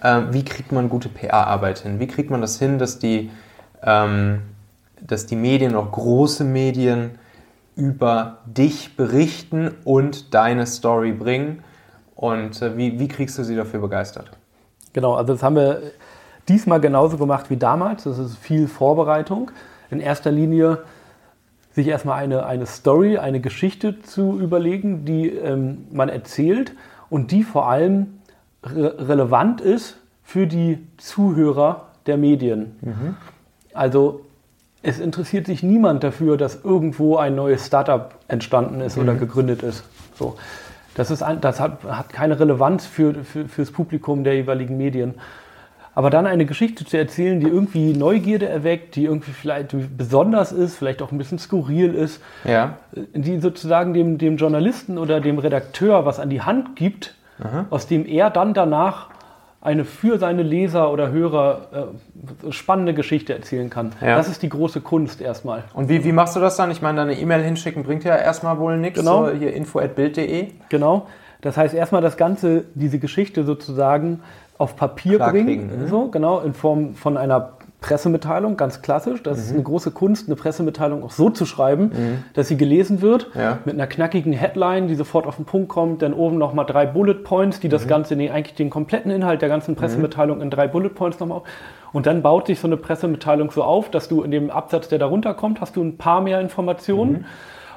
äh, 0.00 0.22
wie 0.30 0.44
kriegt 0.44 0.72
man 0.72 0.88
gute 0.88 1.08
PR-Arbeit 1.08 1.80
hin? 1.80 2.00
Wie 2.00 2.06
kriegt 2.06 2.30
man 2.30 2.40
das 2.40 2.58
hin, 2.58 2.78
dass 2.78 2.98
die, 2.98 3.30
ähm, 3.82 4.42
dass 5.00 5.26
die 5.26 5.36
Medien, 5.36 5.74
auch 5.74 5.90
große 5.90 6.44
Medien, 6.44 7.18
über 7.74 8.38
dich 8.46 8.96
berichten 8.96 9.70
und 9.84 10.34
deine 10.34 10.66
Story 10.66 11.12
bringen? 11.12 11.64
Und 12.14 12.62
äh, 12.62 12.76
wie, 12.76 12.98
wie 12.98 13.08
kriegst 13.08 13.38
du 13.38 13.44
sie 13.44 13.56
dafür 13.56 13.80
begeistert? 13.80 14.30
Genau, 14.92 15.14
also 15.14 15.32
das 15.32 15.42
haben 15.42 15.56
wir 15.56 15.82
diesmal 16.48 16.80
genauso 16.80 17.16
gemacht 17.16 17.50
wie 17.50 17.56
damals. 17.56 18.04
Das 18.04 18.18
ist 18.18 18.36
viel 18.36 18.68
Vorbereitung. 18.68 19.50
In 19.90 20.00
erster 20.00 20.30
Linie 20.30 20.78
sich 21.72 21.88
erstmal 21.88 22.22
eine, 22.22 22.46
eine 22.46 22.66
Story, 22.66 23.18
eine 23.18 23.40
Geschichte 23.40 24.02
zu 24.02 24.38
überlegen, 24.38 25.04
die 25.04 25.28
ähm, 25.28 25.86
man 25.90 26.08
erzählt 26.08 26.74
und 27.08 27.30
die 27.30 27.42
vor 27.42 27.68
allem 27.68 28.18
re 28.64 29.08
relevant 29.08 29.60
ist 29.60 29.96
für 30.22 30.46
die 30.46 30.78
Zuhörer 30.98 31.88
der 32.06 32.16
Medien. 32.16 32.76
Also 33.74 34.20
es 34.82 34.98
interessiert 34.98 35.46
sich 35.46 35.62
niemand 35.62 36.02
dafür, 36.02 36.36
dass 36.36 36.64
irgendwo 36.64 37.16
ein 37.16 37.34
neues 37.34 37.66
Startup 37.66 38.14
entstanden 38.28 38.80
ist 38.80 38.98
oder 38.98 39.14
gegründet 39.14 39.62
ist. 39.62 39.84
So. 40.14 40.36
Das, 40.94 41.10
ist 41.10 41.22
ein, 41.22 41.40
das 41.40 41.60
hat, 41.60 41.84
hat 41.84 42.10
keine 42.12 42.38
Relevanz 42.38 42.86
für, 42.86 43.14
für, 43.24 43.48
fürs 43.48 43.70
Publikum 43.70 44.24
der 44.24 44.34
jeweiligen 44.34 44.76
Medien. 44.76 45.14
Aber 45.94 46.08
dann 46.10 46.26
eine 46.26 46.46
Geschichte 46.46 46.84
zu 46.86 46.96
erzählen, 46.96 47.38
die 47.38 47.46
irgendwie 47.48 47.92
Neugierde 47.92 48.48
erweckt, 48.48 48.96
die 48.96 49.04
irgendwie 49.04 49.32
vielleicht 49.32 49.74
besonders 49.96 50.50
ist, 50.50 50.76
vielleicht 50.76 51.02
auch 51.02 51.12
ein 51.12 51.18
bisschen 51.18 51.38
skurril 51.38 51.94
ist, 51.94 52.20
Ja. 52.44 52.78
die 52.94 53.38
sozusagen 53.38 53.92
dem, 53.92 54.16
dem 54.16 54.36
Journalisten 54.38 54.96
oder 54.96 55.20
dem 55.20 55.38
Redakteur 55.38 56.06
was 56.06 56.18
an 56.18 56.30
die 56.30 56.40
Hand 56.40 56.76
gibt, 56.76 57.14
aus 57.70 57.86
dem 57.86 58.06
er 58.06 58.30
dann 58.30 58.54
danach 58.54 59.08
eine 59.62 59.84
für 59.84 60.18
seine 60.18 60.42
Leser 60.42 60.90
oder 60.90 61.12
Hörer 61.12 61.92
äh, 62.46 62.52
spannende 62.52 62.94
Geschichte 62.94 63.32
erzählen 63.32 63.70
kann. 63.70 63.92
Ja. 64.00 64.16
Das 64.16 64.28
ist 64.28 64.42
die 64.42 64.48
große 64.48 64.80
Kunst 64.80 65.20
erstmal. 65.20 65.62
Und 65.72 65.88
wie, 65.88 66.02
wie 66.02 66.10
machst 66.10 66.34
du 66.34 66.40
das 66.40 66.56
dann? 66.56 66.72
Ich 66.72 66.82
meine, 66.82 66.98
deine 66.98 67.18
E-Mail 67.18 67.42
hinschicken 67.42 67.84
bringt 67.84 68.02
ja 68.02 68.16
erstmal 68.16 68.58
wohl 68.58 68.76
nichts. 68.76 68.98
Genau. 68.98 69.26
So, 69.26 69.32
hier 69.32 69.54
info.bild.de. 69.54 70.48
Genau. 70.68 71.06
Das 71.42 71.56
heißt, 71.56 71.74
erstmal 71.74 72.02
das 72.02 72.16
Ganze, 72.16 72.64
diese 72.74 72.98
Geschichte 72.98 73.44
sozusagen 73.44 74.20
auf 74.58 74.76
Papier 74.76 75.16
Klar 75.16 75.30
bringen, 75.30 75.68
kriegen, 75.68 75.82
mhm. 75.82 75.88
so, 75.88 76.08
genau, 76.08 76.40
in 76.40 76.54
Form 76.54 76.94
von 76.94 77.16
einer 77.16 77.52
Pressemitteilung, 77.82 78.56
ganz 78.56 78.80
klassisch. 78.80 79.22
Das 79.22 79.36
mhm. 79.36 79.42
ist 79.42 79.52
eine 79.52 79.62
große 79.62 79.90
Kunst, 79.90 80.28
eine 80.28 80.36
Pressemitteilung 80.36 81.02
auch 81.04 81.10
so 81.10 81.28
zu 81.28 81.44
schreiben, 81.44 81.84
mhm. 81.84 82.24
dass 82.32 82.48
sie 82.48 82.56
gelesen 82.56 83.02
wird, 83.02 83.30
ja. 83.34 83.58
mit 83.66 83.74
einer 83.74 83.86
knackigen 83.86 84.32
Headline, 84.32 84.88
die 84.88 84.94
sofort 84.94 85.26
auf 85.26 85.36
den 85.36 85.44
Punkt 85.44 85.68
kommt, 85.68 86.00
dann 86.00 86.14
oben 86.14 86.38
nochmal 86.38 86.64
drei 86.64 86.86
Bullet 86.86 87.22
Points, 87.24 87.60
die 87.60 87.68
das 87.68 87.84
mhm. 87.84 87.88
Ganze, 87.88 88.16
den, 88.16 88.30
eigentlich 88.30 88.54
den 88.54 88.70
kompletten 88.70 89.10
Inhalt 89.10 89.42
der 89.42 89.50
ganzen 89.50 89.76
Pressemitteilung 89.76 90.40
in 90.40 90.48
drei 90.48 90.66
Bullet 90.66 90.90
Points 90.90 91.20
nochmal 91.20 91.38
auf. 91.38 91.44
Und 91.92 92.06
dann 92.06 92.22
baut 92.22 92.46
sich 92.46 92.58
so 92.58 92.66
eine 92.66 92.78
Pressemitteilung 92.78 93.50
so 93.50 93.62
auf, 93.62 93.90
dass 93.90 94.08
du 94.08 94.22
in 94.22 94.30
dem 94.30 94.50
Absatz, 94.50 94.88
der 94.88 94.98
darunter 94.98 95.34
kommt, 95.34 95.60
hast 95.60 95.76
du 95.76 95.82
ein 95.82 95.98
paar 95.98 96.22
mehr 96.22 96.40
Informationen. 96.40 97.26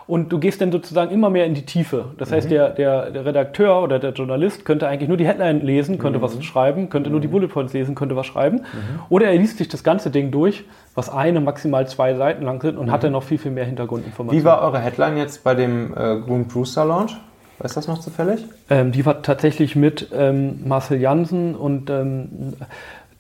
Mhm 0.07 0.15
und 0.15 0.31
du 0.31 0.39
gehst 0.39 0.61
dann 0.61 0.71
sozusagen 0.71 1.11
immer 1.11 1.29
mehr 1.29 1.45
in 1.45 1.53
die 1.55 1.65
Tiefe. 1.65 2.05
Das 2.17 2.31
heißt, 2.31 2.47
mhm. 2.47 2.53
der, 2.53 2.69
der, 2.69 3.11
der, 3.11 3.25
Redakteur 3.25 3.81
oder 3.81 3.99
der 3.99 4.11
Journalist 4.11 4.63
könnte 4.63 4.87
eigentlich 4.87 5.07
nur 5.07 5.17
die 5.17 5.25
Headline 5.25 5.61
lesen, 5.61 5.97
könnte 5.97 6.19
mhm. 6.19 6.23
was 6.23 6.43
schreiben, 6.43 6.89
könnte 6.89 7.09
nur 7.09 7.19
die 7.19 7.27
mhm. 7.27 7.31
Bullet 7.31 7.47
Points 7.47 7.73
lesen, 7.73 7.95
könnte 7.95 8.15
was 8.15 8.27
schreiben. 8.27 8.57
Mhm. 8.57 8.99
Oder 9.09 9.27
er 9.27 9.37
liest 9.37 9.57
sich 9.57 9.67
das 9.67 9.83
ganze 9.83 10.11
Ding 10.11 10.31
durch, 10.31 10.63
was 10.93 11.09
eine, 11.09 11.41
maximal 11.41 11.87
zwei 11.87 12.13
Seiten 12.13 12.43
lang 12.43 12.61
sind 12.61 12.77
und 12.77 12.91
hat 12.91 13.03
dann 13.03 13.13
noch 13.13 13.23
viel, 13.23 13.37
viel 13.37 13.51
mehr 13.51 13.65
Hintergrundinformationen. 13.65 14.41
Wie 14.41 14.45
war 14.45 14.61
eure 14.61 14.79
Headline 14.79 15.17
jetzt 15.17 15.43
bei 15.43 15.55
dem 15.55 15.93
äh, 15.93 16.19
Green 16.19 16.47
Brewster 16.47 16.85
Launch? 16.85 17.15
Weiß 17.57 17.73
das 17.73 17.87
noch 17.87 17.99
zufällig? 17.99 18.45
Ähm, 18.69 18.91
die 18.91 19.05
war 19.05 19.21
tatsächlich 19.21 19.75
mit 19.75 20.09
ähm, 20.13 20.59
Marcel 20.65 20.99
Jansen 20.99 21.55
und 21.55 21.89
ähm, 21.89 22.53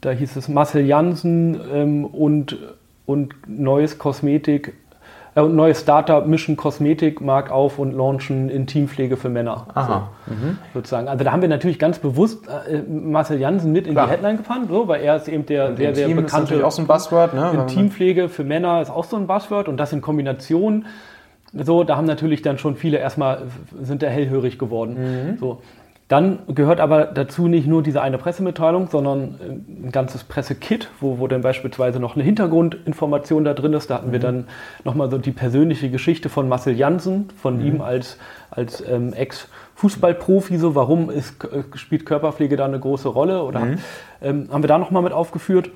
da 0.01 0.11
hieß 0.11 0.35
es 0.35 0.49
Marcel 0.49 0.85
Jansen 0.85 1.59
ähm, 1.73 2.05
und, 2.05 2.57
und 3.05 3.33
neues 3.47 3.97
Kosmetik 3.97 4.73
äh, 5.35 5.41
neues 5.41 5.81
Startup 5.81 6.25
mischen 6.25 6.55
Kosmetikmarkt 6.55 7.51
auf 7.51 7.77
und 7.77 7.91
launchen 7.91 8.49
Intimpflege 8.49 9.17
für 9.17 9.29
Männer. 9.29 9.67
Aha. 9.73 10.09
So, 10.27 10.33
mhm. 10.33 10.57
Sozusagen. 10.73 11.07
Also 11.07 11.23
da 11.23 11.31
haben 11.31 11.41
wir 11.41 11.49
natürlich 11.49 11.77
ganz 11.77 11.99
bewusst 11.99 12.47
äh, 12.47 12.81
Marcel 12.81 13.39
Jansen 13.39 13.71
mit 13.71 13.85
in 13.85 13.93
Klar. 13.93 14.05
die 14.05 14.11
Headline 14.13 14.37
gefahren, 14.37 14.67
so, 14.69 14.87
weil 14.87 15.01
er 15.01 15.17
ist 15.17 15.27
eben 15.27 15.45
der, 15.45 15.71
der, 15.71 15.91
der 15.91 16.07
bekannte. 16.07 16.55
Ist 16.55 16.63
auch 16.63 16.71
so 16.71 16.81
ein 16.81 16.87
Buzzword, 16.87 17.33
ne? 17.33 17.51
Intimpflege 17.53 18.29
für 18.29 18.43
Männer 18.43 18.81
ist 18.81 18.89
auch 18.89 19.05
so 19.05 19.17
ein 19.17 19.27
Buzzword 19.27 19.67
und 19.67 19.77
das 19.77 19.93
in 19.93 20.01
Kombination 20.01 20.85
so, 21.63 21.83
da 21.85 21.95
haben 21.95 22.05
natürlich 22.05 22.41
dann 22.41 22.57
schon 22.57 22.75
viele 22.75 22.97
erstmal, 22.97 23.43
sind 23.81 24.03
da 24.03 24.07
hellhörig 24.07 24.59
geworden. 24.59 24.97
Mhm. 25.31 25.37
So. 25.37 25.61
Dann 26.07 26.39
gehört 26.47 26.79
aber 26.79 27.05
dazu 27.05 27.47
nicht 27.47 27.65
nur 27.65 27.81
diese 27.81 27.99
eine 28.01 28.19
Pressemitteilung, 28.19 28.89
sondern 28.89 29.39
äh, 29.41 29.87
ein 29.87 29.91
ganzes 29.91 30.23
Pressekit, 30.23 30.91
wo, 30.99 31.17
wo 31.17 31.27
dann 31.27 31.41
beispielsweise 31.41 31.99
noch 31.99 32.15
eine 32.15 32.23
Hintergrundinformation 32.23 33.43
da 33.43 33.55
drin 33.55 33.73
ist. 33.73 33.89
Da 33.89 33.95
hatten 33.95 34.09
mhm. 34.09 34.11
wir 34.11 34.19
dann 34.19 34.47
nochmal 34.83 35.09
so 35.09 35.17
die 35.17 35.31
persönliche 35.31 35.89
Geschichte 35.89 36.29
von 36.29 36.47
Marcel 36.47 36.75
Jansen, 36.75 37.29
von 37.41 37.57
mhm. 37.57 37.65
ihm 37.65 37.81
als, 37.81 38.19
als 38.51 38.87
ähm, 38.87 39.13
Ex-Fußballprofi, 39.13 40.57
so 40.57 40.75
warum 40.75 41.09
ist, 41.09 41.43
äh, 41.43 41.63
spielt 41.75 42.05
Körperpflege 42.05 42.55
da 42.55 42.65
eine 42.65 42.79
große 42.79 43.09
Rolle? 43.09 43.41
Oder 43.41 43.61
mhm. 43.61 43.77
ähm, 44.21 44.49
haben 44.51 44.61
wir 44.61 44.67
da 44.67 44.77
nochmal 44.77 45.01
mit 45.01 45.11
aufgeführt 45.11 45.71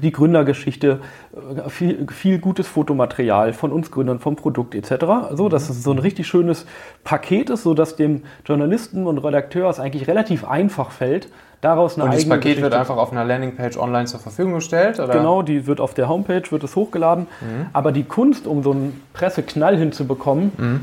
die 0.00 0.12
Gründergeschichte, 0.12 1.00
äh, 1.34 1.68
viel, 1.68 2.06
viel, 2.10 2.38
gutes 2.38 2.66
Fotomaterial 2.66 3.52
von 3.52 3.72
uns 3.72 3.90
Gründern, 3.90 4.18
vom 4.18 4.36
Produkt 4.36 4.74
etc. 4.74 5.04
So, 5.32 5.48
dass 5.48 5.68
es 5.68 5.82
so 5.82 5.92
ein 5.92 5.98
richtig 5.98 6.26
schönes 6.26 6.66
Paket 7.04 7.50
ist, 7.50 7.62
sodass 7.62 7.96
dem 7.96 8.22
Journalisten 8.44 9.06
und 9.06 9.18
Redakteur 9.18 9.68
es 9.68 9.80
eigentlich 9.80 10.08
relativ 10.08 10.44
einfach 10.44 10.90
fällt, 10.90 11.28
daraus 11.60 11.96
eine 11.96 12.04
und 12.04 12.10
eigene 12.10 12.28
Paket 12.28 12.42
Geschichte 12.42 12.62
wird 12.62 12.74
einfach 12.74 12.96
auf 12.96 13.12
einer 13.12 13.24
Landingpage 13.24 13.76
online 13.76 14.06
zur 14.06 14.20
Verfügung 14.20 14.54
gestellt? 14.54 15.00
Oder? 15.00 15.12
Genau, 15.12 15.42
die 15.42 15.66
wird 15.66 15.80
auf 15.80 15.94
der 15.94 16.08
Homepage, 16.08 16.42
wird 16.50 16.64
es 16.64 16.76
hochgeladen. 16.76 17.26
Mhm. 17.40 17.66
Aber 17.72 17.92
die 17.92 18.04
Kunst, 18.04 18.46
um 18.46 18.62
so 18.62 18.72
einen 18.72 19.00
Presseknall 19.12 19.76
hinzubekommen, 19.76 20.52
mhm. 20.56 20.80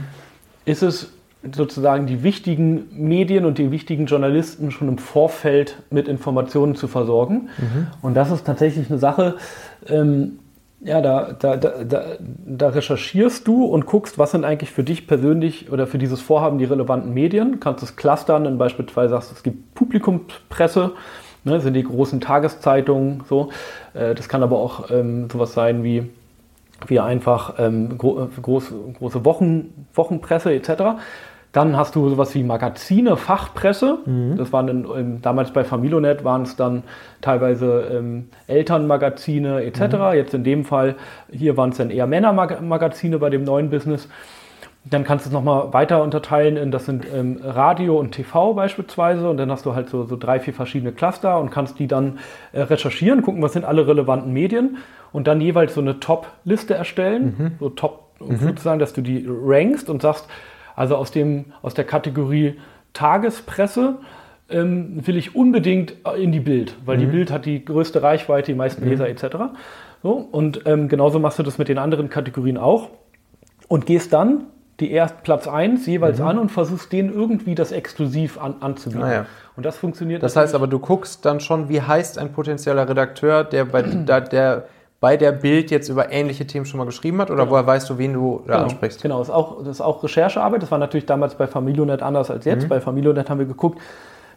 ist 0.66 0.84
es 0.84 1.14
sozusagen 1.52 2.06
die 2.06 2.24
wichtigen 2.24 2.88
Medien 2.92 3.46
und 3.46 3.58
die 3.58 3.72
wichtigen 3.72 4.06
Journalisten 4.06 4.72
schon 4.72 4.88
im 4.88 4.98
Vorfeld 4.98 5.78
mit 5.90 6.08
Informationen 6.08 6.76
zu 6.76 6.88
versorgen. 6.88 7.50
Mhm. 7.58 7.88
Und 8.02 8.14
das 8.14 8.32
ist 8.32 8.46
tatsächlich 8.46 8.90
eine 8.90 9.00
Sache, 9.00 9.36
ähm, 9.88 10.40
ja, 10.84 11.02
da, 11.02 11.32
da, 11.32 11.56
da, 11.56 12.04
da, 12.46 12.70
recherchierst 12.70 13.48
du 13.48 13.64
und 13.64 13.86
guckst, 13.86 14.18
was 14.18 14.32
sind 14.32 14.44
eigentlich 14.44 14.70
für 14.70 14.84
dich 14.84 15.08
persönlich 15.08 15.72
oder 15.72 15.88
für 15.88 15.98
dieses 15.98 16.20
Vorhaben 16.20 16.58
die 16.58 16.66
relevanten 16.66 17.14
Medien. 17.14 17.62
Kannst 17.62 17.84
es 17.84 17.96
clustern, 17.96 18.44
dann 18.44 18.58
beispielsweise 18.58 19.12
sagst 19.12 19.32
du, 19.32 19.36
es 19.36 19.44
gibt 19.44 19.76
Publikumspresse, 19.76 20.92
ne, 21.46 21.62
sind 21.62 21.76
die 21.76 21.84
großen 21.84 22.20
Tageszeitungen, 22.20 23.24
so. 23.30 23.50
Äh, 23.94 24.14
das 24.14 24.28
kann 24.28 24.44
aber 24.44 24.58
auch 24.58 24.92
ähm, 24.92 25.30
sowas 25.32 25.54
sein 25.54 25.86
wie, 25.86 26.10
wie 26.88 27.00
einfach 27.00 27.56
ähm, 27.60 27.98
gro 27.98 28.28
groß, 28.42 28.74
große 29.00 29.24
Wochen, 29.24 29.88
Wochenpresse 29.94 30.54
etc. 30.54 31.00
Dann 31.54 31.78
hast 31.78 31.96
du 31.96 32.10
sowas 32.10 32.34
wie 32.34 32.44
Magazine, 32.44 33.16
Fachpresse. 33.16 34.00
Mhm. 34.06 34.38
Das 34.38 34.52
waren 34.52 34.68
in, 34.68 34.86
in, 34.86 35.22
damals 35.22 35.52
bei 35.52 35.64
Familonet 35.64 36.24
waren 36.24 36.42
es 36.42 36.56
dann 36.56 36.82
teilweise 37.22 37.90
ähm, 37.94 38.30
Elternmagazine 38.48 39.64
etc. 39.64 39.82
Mhm. 39.82 40.14
Jetzt 40.16 40.34
in 40.34 40.44
dem 40.44 40.66
Fall 40.66 40.96
hier 41.32 41.56
waren 41.56 41.70
es 41.70 41.78
dann 41.78 41.92
eher 41.92 42.08
Männermagazine 42.08 43.20
bei 43.20 43.30
dem 43.30 43.44
neuen 43.44 43.70
Business. 43.70 44.10
Dann 44.84 45.04
kannst 45.04 45.26
du 45.26 45.30
es 45.30 45.34
nochmal 45.34 45.72
weiter 45.74 46.02
unterteilen 46.02 46.58
in, 46.58 46.72
das 46.72 46.86
sind 46.86 47.06
ähm, 47.14 47.40
Radio 47.42 48.00
und 48.00 48.12
TV 48.14 48.56
beispielsweise 48.56 49.30
und 49.30 49.38
dann 49.38 49.52
hast 49.52 49.66
du 49.68 49.76
halt 49.76 49.90
so, 49.90 50.06
so 50.06 50.18
drei, 50.18 50.40
vier 50.40 50.56
verschiedene 50.56 50.92
Cluster 50.92 51.40
und 51.40 51.52
kannst 51.52 51.78
die 51.78 51.88
dann 51.88 52.18
äh, 52.52 52.62
recherchieren, 52.62 53.22
gucken, 53.22 53.44
was 53.44 53.54
sind 53.54 53.64
alle 53.64 53.88
relevanten 53.88 54.34
Medien 54.34 54.78
und 55.12 55.28
dann 55.28 55.40
jeweils 55.40 55.76
so 55.76 55.82
eine 55.82 56.00
Top-Liste 56.00 56.74
erstellen, 56.74 57.36
mhm. 57.38 57.52
so 57.60 57.70
Top, 57.70 58.10
mhm. 58.20 58.38
sozusagen, 58.38 58.80
dass 58.80 58.92
du 58.92 59.02
die 59.02 59.26
rankst 59.30 59.90
und 59.90 60.02
sagst, 60.02 60.28
also 60.76 60.96
aus, 60.96 61.12
dem, 61.12 61.46
aus 61.62 61.74
der 61.74 61.86
Kategorie 61.86 62.60
Tagespresse 62.94 63.96
ähm, 64.50 65.06
will 65.06 65.18
ich 65.18 65.36
unbedingt 65.36 65.96
in 66.18 66.32
die 66.32 66.40
Bild, 66.40 66.76
weil 66.86 66.98
mhm. 66.98 67.02
die 67.02 67.08
Bild 67.08 67.32
hat 67.32 67.46
die 67.46 67.64
größte 67.64 68.02
Reichweite, 68.02 68.52
die 68.52 68.58
meisten 68.58 68.84
mhm. 68.84 68.92
Leser 68.92 69.10
etc. 69.10 69.26
So, 70.02 70.12
und 70.12 70.62
ähm, 70.66 70.90
genauso 70.90 71.20
machst 71.20 71.40
du 71.40 71.44
das 71.44 71.58
mit 71.58 71.70
den 71.70 71.78
anderen 71.78 72.10
Kategorien 72.10 72.58
auch 72.58 72.90
und 73.68 73.86
gehst 73.86 74.14
dann 74.14 74.46
die 74.80 74.92
erst 74.92 75.24
Platz 75.24 75.48
1 75.48 75.86
jeweils 75.86 76.20
mhm. 76.20 76.26
an 76.26 76.40
und 76.40 76.50
versuchst 76.50 76.92
denen 76.92 77.14
irgendwie 77.14 77.56
das 77.56 77.72
exklusiv 77.72 78.40
an, 78.40 78.56
anzubieten. 78.60 79.04
Ah, 79.04 79.14
ja. 79.14 79.26
Und 79.56 79.66
das 79.66 79.78
funktioniert. 79.78 80.24
Das 80.24 80.36
heißt 80.36 80.56
aber, 80.56 80.68
du 80.68 80.80
guckst 80.80 81.26
dann 81.26 81.40
schon, 81.40 81.70
wie 81.70 81.82
heißt 81.82 82.18
ein 82.18 82.34
potenzieller 82.34 82.90
Redakteur, 82.90 83.44
der 83.44 83.66
bei 83.66 83.82
der, 83.84 84.22
der 84.22 84.66
bei 85.04 85.18
der 85.18 85.34
Bild 85.34 85.70
jetzt 85.70 85.90
über 85.90 86.14
ähnliche 86.14 86.48
Themen 86.48 86.66
schon 86.66 86.78
mal 86.78 86.86
geschrieben 86.86 87.20
hat? 87.20 87.30
Oder 87.30 87.44
genau. 87.44 87.52
woher 87.52 87.68
weißt 87.68 87.90
du, 87.90 87.98
wen 87.98 88.14
du 88.14 88.42
da 88.48 88.54
genau. 88.54 88.64
ansprichst? 88.64 89.02
Genau, 89.02 89.20
das 89.20 89.28
ist, 89.28 89.34
auch, 89.34 89.58
das 89.58 89.68
ist 89.68 89.82
auch 89.82 90.02
Recherchearbeit. 90.02 90.64
Das 90.64 90.72
war 90.72 90.78
natürlich 90.78 91.06
damals 91.06 91.36
bei 91.36 91.46
Familionet 91.46 92.02
anders 92.02 92.32
als 92.32 92.46
jetzt. 92.46 92.64
Mhm. 92.64 92.70
Bei 92.70 92.80
Familionet 92.80 93.30
haben 93.30 93.38
wir 93.38 93.46
geguckt, 93.46 93.82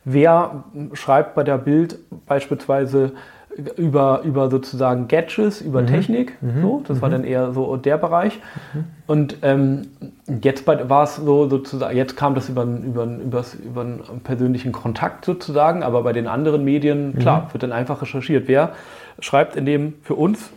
wer 0.05 0.65
schreibt 0.93 1.37
bei 1.37 1.45
der 1.45 1.59
Bild 1.59 2.01
beispielsweise 2.27 3.13
über, 3.77 4.23
über 4.25 4.51
sozusagen 4.51 5.07
Gadgets, 5.07 5.61
über 5.61 5.83
mhm. 5.83 5.87
Technik. 5.87 6.37
Mhm. 6.43 6.63
So, 6.63 6.83
das 6.85 7.01
war 7.01 7.11
mhm. 7.11 7.13
dann 7.13 7.25
eher 7.25 7.53
so 7.53 7.77
der 7.77 7.97
Bereich. 7.97 8.41
Mhm. 8.75 8.85
Und 9.07 9.37
ähm, 9.43 9.83
jetzt 10.43 10.67
war 10.67 11.05
es 11.05 11.15
so 11.15 11.49
sozusagen, 11.49 11.97
jetzt 11.97 12.17
kam 12.17 12.35
das 12.35 12.49
über, 12.49 12.65
über, 12.65 13.05
über, 13.05 13.45
über 13.65 13.81
einen 13.83 14.21
persönlichen 14.25 14.73
Kontakt 14.73 15.27
sozusagen, 15.27 15.85
aber 15.85 16.03
bei 16.03 16.13
den 16.13 16.27
anderen 16.27 16.65
Medien, 16.65 17.17
klar, 17.21 17.43
mhm. 17.43 17.53
wird 17.53 17.63
dann 17.63 17.73
einfach 17.73 18.03
recherchiert. 18.03 18.49
Wer 18.49 18.73
schreibt 19.19 19.57
in 19.57 19.67
dem 19.67 19.95
für 20.03 20.15
uns 20.15 20.51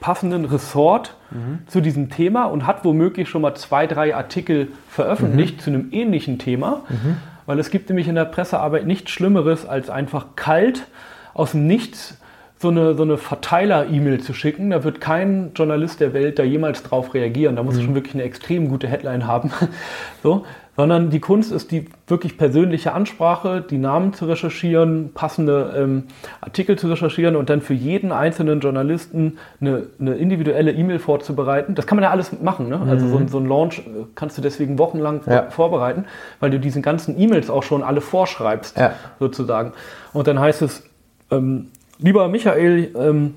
passenden 0.00 0.44
Ressort 0.44 1.14
mhm. 1.30 1.60
zu 1.66 1.80
diesem 1.80 2.10
Thema 2.10 2.44
und 2.44 2.66
hat 2.66 2.84
womöglich 2.84 3.28
schon 3.28 3.42
mal 3.42 3.54
zwei, 3.54 3.86
drei 3.86 4.14
Artikel 4.14 4.68
veröffentlicht 4.88 5.56
mhm. 5.56 5.60
zu 5.60 5.70
einem 5.70 5.88
ähnlichen 5.92 6.38
Thema. 6.38 6.82
Mhm. 6.88 7.16
Weil 7.46 7.58
es 7.58 7.70
gibt 7.70 7.88
nämlich 7.88 8.08
in 8.08 8.14
der 8.14 8.26
Pressearbeit 8.26 8.86
nichts 8.86 9.10
Schlimmeres, 9.10 9.66
als 9.66 9.88
einfach 9.88 10.36
kalt 10.36 10.86
aus 11.34 11.52
dem 11.52 11.66
Nichts 11.66 12.18
so 12.60 12.68
eine, 12.68 12.94
so 12.94 13.04
eine 13.04 13.16
Verteiler-E-Mail 13.16 14.20
zu 14.20 14.34
schicken. 14.34 14.70
Da 14.70 14.82
wird 14.82 15.00
kein 15.00 15.52
Journalist 15.54 16.00
der 16.00 16.12
Welt 16.12 16.38
da 16.38 16.42
jemals 16.42 16.82
drauf 16.82 17.14
reagieren. 17.14 17.56
Da 17.56 17.62
muss 17.62 17.76
mhm. 17.76 17.82
schon 17.82 17.94
wirklich 17.94 18.14
eine 18.14 18.24
extrem 18.24 18.68
gute 18.68 18.88
Headline 18.88 19.26
haben. 19.26 19.52
so 20.22 20.44
sondern 20.78 21.10
die 21.10 21.18
Kunst 21.18 21.50
ist 21.50 21.72
die 21.72 21.86
wirklich 22.06 22.38
persönliche 22.38 22.92
Ansprache, 22.92 23.60
die 23.68 23.78
Namen 23.78 24.12
zu 24.12 24.26
recherchieren, 24.26 25.10
passende 25.12 25.74
ähm, 25.76 26.04
Artikel 26.40 26.78
zu 26.78 26.86
recherchieren 26.86 27.34
und 27.34 27.50
dann 27.50 27.62
für 27.62 27.74
jeden 27.74 28.12
einzelnen 28.12 28.60
Journalisten 28.60 29.38
eine, 29.60 29.88
eine 29.98 30.14
individuelle 30.14 30.70
E-Mail 30.70 31.00
vorzubereiten. 31.00 31.74
Das 31.74 31.88
kann 31.88 31.96
man 31.96 32.04
ja 32.04 32.10
alles 32.10 32.30
machen. 32.40 32.68
Ne? 32.68 32.80
Also 32.88 33.08
so, 33.08 33.18
mhm. 33.18 33.26
so 33.26 33.38
ein 33.38 33.46
Launch 33.46 33.80
äh, 33.80 34.04
kannst 34.14 34.38
du 34.38 34.40
deswegen 34.40 34.78
wochenlang 34.78 35.22
ja. 35.26 35.50
vorbereiten, 35.50 36.04
weil 36.38 36.50
du 36.50 36.60
diesen 36.60 36.80
ganzen 36.80 37.20
E-Mails 37.20 37.50
auch 37.50 37.64
schon 37.64 37.82
alle 37.82 38.00
vorschreibst, 38.00 38.78
ja. 38.78 38.92
sozusagen. 39.18 39.72
Und 40.12 40.28
dann 40.28 40.38
heißt 40.38 40.62
es, 40.62 40.84
ähm, 41.32 41.72
lieber 41.98 42.28
Michael, 42.28 42.94
ähm, 42.96 43.34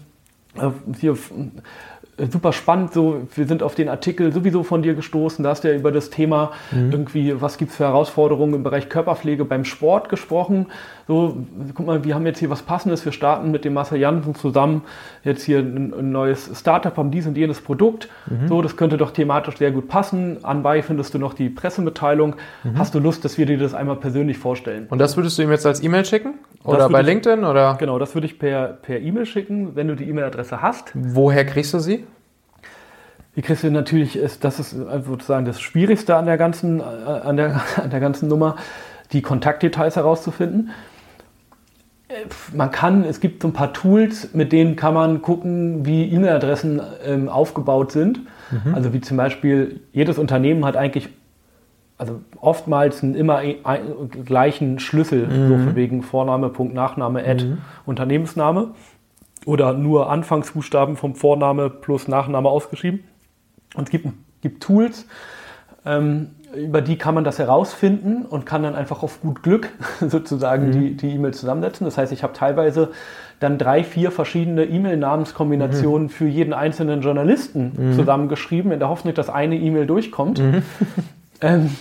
äh, 0.58 0.70
hier 1.00 1.18
super 2.32 2.54
spannend. 2.54 2.94
So, 2.94 3.28
wir 3.34 3.48
sind 3.48 3.64
auf 3.64 3.76
den 3.76 3.90
Artikel 3.90 4.32
sowieso 4.32 4.64
von 4.64 4.82
dir 4.82 4.94
gestoßen. 4.94 5.44
Da 5.44 5.52
hast 5.52 5.64
du 5.64 5.70
ja 5.70 5.76
über 5.76 5.92
das 5.92 6.10
Thema 6.10 6.52
mhm. 6.72 6.92
irgendwie, 6.92 7.42
was 7.42 7.58
gibt 7.58 7.72
es 7.72 7.78
für 7.78 7.86
Herausforderungen 7.86 8.56
im 8.56 8.64
Bereich 8.64 8.90
Körperpflege 8.90 9.46
beim 9.46 9.66
Sport 9.66 10.10
gesprochen. 10.10 10.68
So, 11.08 11.38
guck 11.74 11.86
mal, 11.86 12.04
wir 12.04 12.16
haben 12.16 12.26
jetzt 12.26 12.40
hier 12.40 12.50
was 12.50 12.62
Passendes. 12.62 13.04
Wir 13.06 13.12
starten 13.12 13.52
mit 13.52 13.66
dem 13.66 13.74
Marcel 13.74 14.00
Jansen 14.00 14.36
zusammen 14.36 14.84
jetzt 15.24 15.44
hier 15.44 15.60
ein, 15.60 15.94
ein 15.94 16.12
neues 16.12 16.50
Startup, 16.58 16.96
haben 16.96 17.12
dies 17.12 17.28
und 17.28 17.38
jenes 17.38 17.62
Produkt. 17.62 18.08
Mhm. 18.30 18.48
So, 18.48 18.62
das 18.62 18.78
könnte 18.78 18.98
doch 18.98 19.12
thematisch 19.12 19.58
sehr 19.58 19.72
gut 19.72 19.88
passen. 19.88 20.44
Anbei 20.44 20.82
findest 20.84 21.14
du 21.14 21.20
noch 21.20 21.34
die 21.34 21.50
Pressemitteilung. 21.50 22.36
Mhm. 22.64 22.78
Hast 22.78 22.96
du 22.96 23.00
Lust, 23.00 23.26
dass 23.26 23.38
wir 23.38 23.46
dir 23.46 23.58
das 23.58 23.74
einmal 23.74 23.96
persönlich 23.96 24.38
vorstellen? 24.38 24.88
Und 24.90 25.00
das 25.00 25.18
würdest 25.18 25.38
du 25.38 25.44
ihm 25.44 25.52
jetzt 25.52 25.66
als 25.66 25.82
E-Mail 25.84 26.06
schicken? 26.06 26.36
Oder 26.64 26.90
bei 26.90 27.02
ich, 27.02 27.08
LinkedIn 27.08 27.44
oder? 27.44 27.76
Genau, 27.80 27.98
das 27.98 28.14
würde 28.14 28.28
ich 28.28 28.38
per 28.38 28.68
per 28.82 29.00
E-Mail 29.00 29.26
schicken, 29.26 29.76
wenn 29.76 29.88
du 29.88 29.96
die 29.96 30.08
E-Mail-Adresse 30.10 30.62
hast. 30.62 30.92
Woher 30.94 31.46
kriegst 31.46 31.74
du 31.74 31.80
sie? 31.80 32.06
Wie 33.34 33.42
kriegst 33.42 33.64
du 33.64 33.72
natürlich, 33.72 34.18
ist, 34.18 34.44
das 34.44 34.60
ist 34.60 34.72
sozusagen 35.06 35.46
das 35.46 35.62
Schwierigste 35.62 36.16
an 36.16 36.26
der 36.26 36.38
ganzen, 36.38 36.80
äh, 36.80 36.84
an 36.84 37.38
der, 37.38 37.62
an 37.82 37.90
der 37.90 38.00
ganzen 38.00 38.28
Nummer, 38.28 38.58
die 39.14 39.22
Kontaktdetails 39.22 39.96
herauszufinden. 39.96 40.72
Äh, 42.10 42.26
man 42.54 42.72
kann, 42.72 43.04
es 43.04 43.22
gibt 43.22 43.42
so 43.42 43.48
ein 43.48 43.54
paar 43.54 43.74
Tools, 43.74 44.34
mit 44.34 44.52
denen 44.52 44.76
kann 44.76 44.94
man 44.94 45.22
gucken, 45.22 45.86
wie 45.86 46.12
E-Mail-Adressen 46.12 46.82
ähm, 47.06 47.30
aufgebaut 47.30 47.92
sind. 47.92 48.22
Mhm. 48.52 48.76
Also 48.76 48.94
wie 48.94 49.00
zum 49.00 49.16
Beispiel, 49.18 49.82
jedes 49.94 50.18
Unternehmen 50.18 50.66
hat 50.66 50.76
eigentlich, 50.76 51.08
also 51.98 52.20
oftmals 52.42 53.02
einen 53.02 53.16
immer 53.16 53.38
ein, 53.38 53.56
gleichen 54.26 54.80
Schlüssel, 54.80 55.28
mhm. 55.28 55.48
so 55.48 55.58
von 55.58 55.76
wegen 55.76 56.04
Vorname, 56.04 56.50
Punkt, 56.50 56.74
Nachname, 56.74 57.24
Ad, 57.26 57.46
mhm. 57.46 57.60
Unternehmensname. 57.86 58.72
Oder 59.46 59.74
nur 59.74 60.12
Anfangsbuchstaben 60.12 60.98
vom 60.98 61.16
Vorname 61.16 61.72
plus 61.72 62.08
Nachname 62.08 62.48
ausgeschrieben. 62.48 63.00
Und 63.76 63.86
es 63.86 63.90
gibt, 63.92 64.08
gibt 64.42 64.64
Tools, 64.64 65.06
ähm, 65.86 66.32
über 66.56 66.82
die 66.82 66.98
kann 66.98 67.16
man 67.16 67.24
das 67.24 67.40
herausfinden 67.40 68.26
und 68.26 68.46
kann 68.46 68.64
dann 68.64 68.76
einfach 68.76 69.04
auf 69.04 69.22
gut 69.22 69.42
Glück 69.44 69.70
sozusagen 70.02 70.68
mhm. 70.68 70.72
die, 70.72 70.98
die 70.98 71.10
E-Mail 71.12 71.34
zusammensetzen. 71.34 71.86
Das 71.86 71.98
heißt, 71.98 72.12
ich 72.12 72.24
habe 72.24 72.34
teilweise 72.34 72.92
dann 73.40 73.58
drei, 73.58 73.84
vier 73.84 74.12
verschiedene 74.12 74.66
E-Mail-Namenskombinationen 74.66 76.08
mhm. 76.08 76.10
für 76.10 76.28
jeden 76.28 76.54
einzelnen 76.54 77.02
Journalisten 77.02 77.72
mhm. 77.76 77.94
zusammengeschrieben, 77.94 78.72
in 78.72 78.80
der 78.80 78.90
Hoffnung, 78.90 79.14
dass 79.14 79.30
eine 79.30 79.56
E-Mail 79.56 79.86
durchkommt. 79.88 80.40
Mhm. 80.40 80.64
Ähm, 81.44 81.76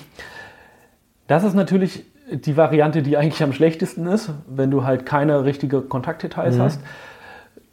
das 1.26 1.44
ist 1.44 1.52
natürlich 1.52 2.04
die 2.30 2.56
Variante, 2.56 3.02
die 3.02 3.18
eigentlich 3.18 3.42
am 3.42 3.52
schlechtesten 3.52 4.06
ist, 4.06 4.30
wenn 4.48 4.70
du 4.70 4.84
halt 4.84 5.04
keine 5.04 5.44
richtige 5.44 5.82
Kontaktdetails 5.82 6.56
mhm. 6.56 6.62
hast. 6.62 6.80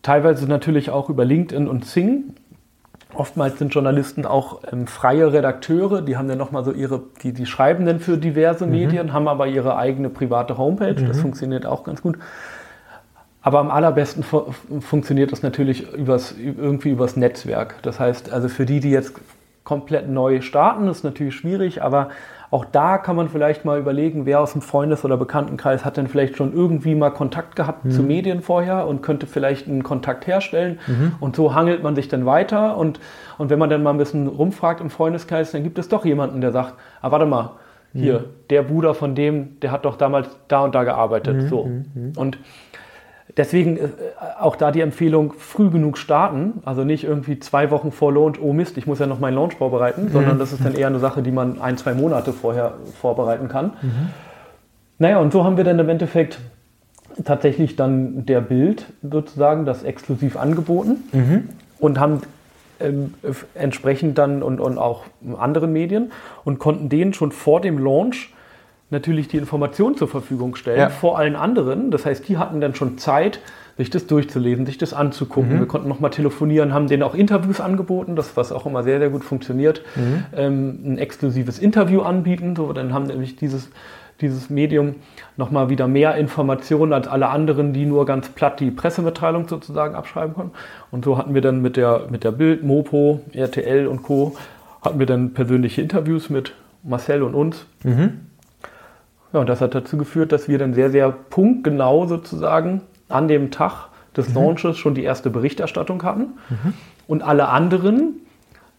Teilweise 0.01 0.47
natürlich 0.47 0.89
auch 0.89 1.09
über 1.09 1.23
LinkedIn 1.23 1.67
und 1.67 1.85
Zing. 1.85 2.35
Oftmals 3.13 3.57
sind 3.57 3.73
Journalisten 3.73 4.25
auch 4.25 4.61
ähm, 4.71 4.85
freie 4.85 5.31
Redakteure, 5.31 6.01
die 6.01 6.17
haben 6.17 6.27
dann 6.27 6.37
nochmal 6.37 6.63
so 6.63 6.71
ihre, 6.71 7.03
die, 7.23 7.31
die 7.31 7.45
schreiben 7.45 7.85
dann 7.85 7.99
für 7.99 8.17
diverse 8.17 8.65
mhm. 8.65 8.71
Medien, 8.71 9.13
haben 9.13 9.27
aber 9.27 9.47
ihre 9.47 9.77
eigene 9.77 10.09
private 10.09 10.57
Homepage, 10.57 11.01
mhm. 11.01 11.07
das 11.07 11.19
funktioniert 11.19 11.65
auch 11.65 11.83
ganz 11.83 12.01
gut. 12.01 12.17
Aber 13.41 13.59
am 13.59 13.71
allerbesten 13.71 14.23
fu 14.23 14.53
funktioniert 14.81 15.31
das 15.31 15.41
natürlich 15.41 15.93
übers, 15.93 16.35
irgendwie 16.37 16.89
übers 16.89 17.15
Netzwerk. 17.15 17.75
Das 17.81 17.97
heißt, 17.97 18.33
also 18.33 18.49
für 18.49 18.65
die, 18.65 18.81
die 18.81 18.91
jetzt 18.91 19.13
komplett 19.63 20.09
neu 20.09 20.41
starten, 20.41 20.87
ist 20.89 21.03
natürlich 21.03 21.35
schwierig, 21.35 21.81
aber 21.81 22.09
auch 22.49 22.63
da 22.63 22.97
kann 22.97 23.15
man 23.15 23.27
vielleicht 23.27 23.65
mal 23.65 23.77
überlegen, 23.77 24.25
wer 24.25 24.39
aus 24.39 24.53
dem 24.53 24.61
Freundes- 24.61 25.03
oder 25.03 25.17
Bekanntenkreis 25.17 25.83
hat 25.83 25.97
denn 25.97 26.07
vielleicht 26.07 26.37
schon 26.37 26.53
irgendwie 26.53 26.95
mal 26.95 27.09
Kontakt 27.09 27.55
gehabt 27.57 27.85
mhm. 27.85 27.91
zu 27.91 28.03
Medien 28.03 28.41
vorher 28.41 28.87
und 28.87 29.01
könnte 29.01 29.27
vielleicht 29.27 29.67
einen 29.67 29.83
Kontakt 29.83 30.27
herstellen. 30.27 30.79
Mhm. 30.87 31.13
Und 31.19 31.35
so 31.35 31.53
hangelt 31.53 31.83
man 31.83 31.95
sich 31.95 32.07
dann 32.07 32.25
weiter. 32.25 32.77
Und, 32.77 33.01
und 33.37 33.49
wenn 33.49 33.59
man 33.59 33.69
dann 33.69 33.83
mal 33.83 33.91
ein 33.91 33.97
bisschen 33.97 34.27
rumfragt 34.27 34.79
im 34.79 34.89
Freundeskreis, 34.89 35.51
dann 35.51 35.63
gibt 35.63 35.77
es 35.77 35.89
doch 35.89 36.05
jemanden, 36.05 36.39
der 36.39 36.51
sagt, 36.51 36.75
ah, 37.01 37.11
warte 37.11 37.25
mal, 37.25 37.51
hier, 37.93 38.19
mhm. 38.19 38.25
der 38.49 38.61
Bruder 38.63 38.93
von 38.93 39.15
dem, 39.15 39.59
der 39.59 39.71
hat 39.71 39.85
doch 39.85 39.97
damals 39.97 40.29
da 40.47 40.63
und 40.63 40.75
da 40.75 40.83
gearbeitet. 40.83 41.35
Mhm. 41.35 41.47
So. 41.47 41.65
Mhm. 41.65 42.13
Und 42.15 42.37
Deswegen 43.35 43.77
äh, 43.77 43.89
auch 44.39 44.55
da 44.55 44.71
die 44.71 44.81
Empfehlung, 44.81 45.33
früh 45.33 45.69
genug 45.69 45.97
starten. 45.97 46.61
Also 46.65 46.83
nicht 46.83 47.03
irgendwie 47.03 47.39
zwei 47.39 47.71
Wochen 47.71 47.91
vor 47.91 48.13
Launch, 48.13 48.39
oh 48.41 48.53
Mist, 48.53 48.77
ich 48.77 48.87
muss 48.87 48.99
ja 48.99 49.07
noch 49.07 49.19
meinen 49.19 49.35
Launch 49.35 49.55
vorbereiten, 49.55 50.05
mhm. 50.05 50.11
sondern 50.11 50.39
das 50.39 50.53
ist 50.53 50.63
dann 50.63 50.73
eher 50.73 50.87
eine 50.87 50.99
Sache, 50.99 51.21
die 51.21 51.31
man 51.31 51.59
ein, 51.61 51.77
zwei 51.77 51.93
Monate 51.93 52.31
vorher 52.33 52.75
vorbereiten 52.99 53.47
kann. 53.49 53.73
Mhm. 53.81 54.09
Naja, 54.99 55.19
und 55.19 55.33
so 55.33 55.43
haben 55.43 55.57
wir 55.57 55.63
dann 55.63 55.77
im 55.77 55.89
Endeffekt 55.89 56.39
tatsächlich 57.23 57.75
dann 57.75 58.25
der 58.25 58.41
Bild 58.41 58.85
sozusagen 59.01 59.65
das 59.65 59.83
exklusiv 59.83 60.37
angeboten 60.37 61.03
mhm. 61.11 61.49
und 61.79 61.99
haben 61.99 62.21
ähm, 62.79 63.13
entsprechend 63.55 64.17
dann 64.17 64.43
und, 64.43 64.59
und 64.59 64.77
auch 64.77 65.03
anderen 65.37 65.73
Medien 65.73 66.11
und 66.45 66.59
konnten 66.59 66.89
denen 66.89 67.13
schon 67.13 67.31
vor 67.31 67.59
dem 67.59 67.77
Launch 67.79 68.33
natürlich 68.89 69.27
die 69.27 69.37
Informationen 69.37 69.97
zur 69.97 70.07
Verfügung 70.07 70.55
stellen 70.55 70.79
ja. 70.79 70.89
vor 70.89 71.17
allen 71.17 71.35
anderen. 71.35 71.91
Das 71.91 72.05
heißt, 72.05 72.27
die 72.27 72.37
hatten 72.37 72.61
dann 72.61 72.75
schon 72.75 72.97
Zeit, 72.97 73.39
sich 73.77 73.89
das 73.89 74.07
durchzulesen, 74.07 74.65
sich 74.65 74.77
das 74.77 74.93
anzugucken. 74.93 75.55
Mhm. 75.55 75.59
Wir 75.59 75.67
konnten 75.67 75.87
nochmal 75.87 76.09
telefonieren, 76.09 76.73
haben 76.73 76.87
denen 76.87 77.03
auch 77.03 77.13
Interviews 77.13 77.61
angeboten, 77.61 78.15
das 78.15 78.35
was 78.35 78.51
auch 78.51 78.65
immer 78.65 78.83
sehr, 78.83 78.99
sehr 78.99 79.09
gut 79.09 79.23
funktioniert. 79.23 79.83
Mhm. 79.95 80.25
Ähm, 80.35 80.79
ein 80.85 80.97
exklusives 80.97 81.59
Interview 81.59 82.01
anbieten, 82.01 82.55
so 82.55 82.73
dann 82.73 82.93
haben 82.93 83.05
nämlich 83.05 83.35
dieses 83.35 83.69
dieses 84.21 84.49
Medium 84.49 84.95
nochmal 85.35 85.69
wieder 85.69 85.87
mehr 85.87 86.15
Informationen 86.15 86.93
als 86.93 87.07
alle 87.07 87.29
anderen, 87.29 87.73
die 87.73 87.85
nur 87.85 88.05
ganz 88.05 88.29
platt 88.29 88.59
die 88.59 88.71
Pressemitteilung 88.71 89.47
sozusagen 89.47 89.95
abschreiben 89.95 90.33
konnten. 90.33 90.53
Und 90.91 91.05
so 91.05 91.17
hatten 91.17 91.33
wir 91.33 91.41
dann 91.41 91.61
mit 91.61 91.77
der, 91.77 92.07
mit 92.09 92.23
der 92.23 92.31
Bild, 92.31 92.63
Mopo, 92.63 93.21
RTL 93.33 93.87
und 93.87 94.03
Co. 94.03 94.35
hatten 94.81 94.99
wir 94.99 95.05
dann 95.05 95.33
persönliche 95.33 95.81
Interviews 95.81 96.29
mit 96.29 96.53
Marcel 96.83 97.21
und 97.21 97.35
uns. 97.35 97.65
Mhm. 97.83 98.21
Ja, 99.33 99.39
und 99.41 99.49
das 99.49 99.61
hat 99.61 99.75
dazu 99.75 99.97
geführt, 99.97 100.31
dass 100.31 100.47
wir 100.47 100.57
dann 100.57 100.73
sehr, 100.73 100.89
sehr 100.89 101.11
punktgenau 101.11 102.07
sozusagen 102.07 102.81
an 103.09 103.27
dem 103.27 103.51
Tag 103.51 103.89
des 104.15 104.29
mhm. 104.29 104.35
Launches 104.35 104.77
schon 104.77 104.95
die 104.95 105.03
erste 105.03 105.29
Berichterstattung 105.29 106.03
hatten. 106.03 106.37
Mhm. 106.49 106.73
Und 107.07 107.23
alle 107.23 107.49
anderen 107.49 108.21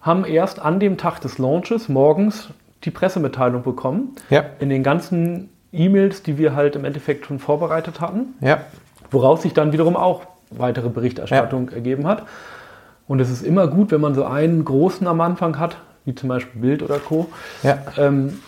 haben 0.00 0.24
erst 0.24 0.60
an 0.60 0.80
dem 0.80 0.96
Tag 0.96 1.20
des 1.20 1.38
Launches 1.38 1.88
morgens 1.88 2.48
die 2.84 2.90
Pressemitteilung 2.90 3.62
bekommen. 3.62 4.14
Ja. 4.30 4.44
In 4.60 4.68
den 4.68 4.82
ganzen 4.82 5.50
E-Mails, 5.72 6.22
die 6.22 6.38
wir 6.38 6.54
halt 6.54 6.76
im 6.76 6.84
Endeffekt 6.84 7.26
schon 7.26 7.38
vorbereitet 7.38 8.00
hatten. 8.00 8.34
Ja. 8.40 8.60
Woraus 9.10 9.42
sich 9.42 9.54
dann 9.54 9.72
wiederum 9.72 9.96
auch 9.96 10.22
weitere 10.50 10.88
Berichterstattung 10.88 11.68
ja. 11.70 11.76
ergeben 11.76 12.06
hat. 12.06 12.24
Und 13.06 13.20
es 13.20 13.30
ist 13.30 13.42
immer 13.42 13.66
gut, 13.68 13.90
wenn 13.90 14.00
man 14.00 14.14
so 14.14 14.24
einen 14.24 14.64
großen 14.64 15.06
am 15.06 15.20
Anfang 15.20 15.58
hat, 15.58 15.78
wie 16.08 16.14
zum 16.14 16.30
Beispiel 16.30 16.60
Bild 16.60 16.82
oder 16.82 16.98
Co., 16.98 17.28
ja. 17.62 17.78
ähm, 17.98 18.40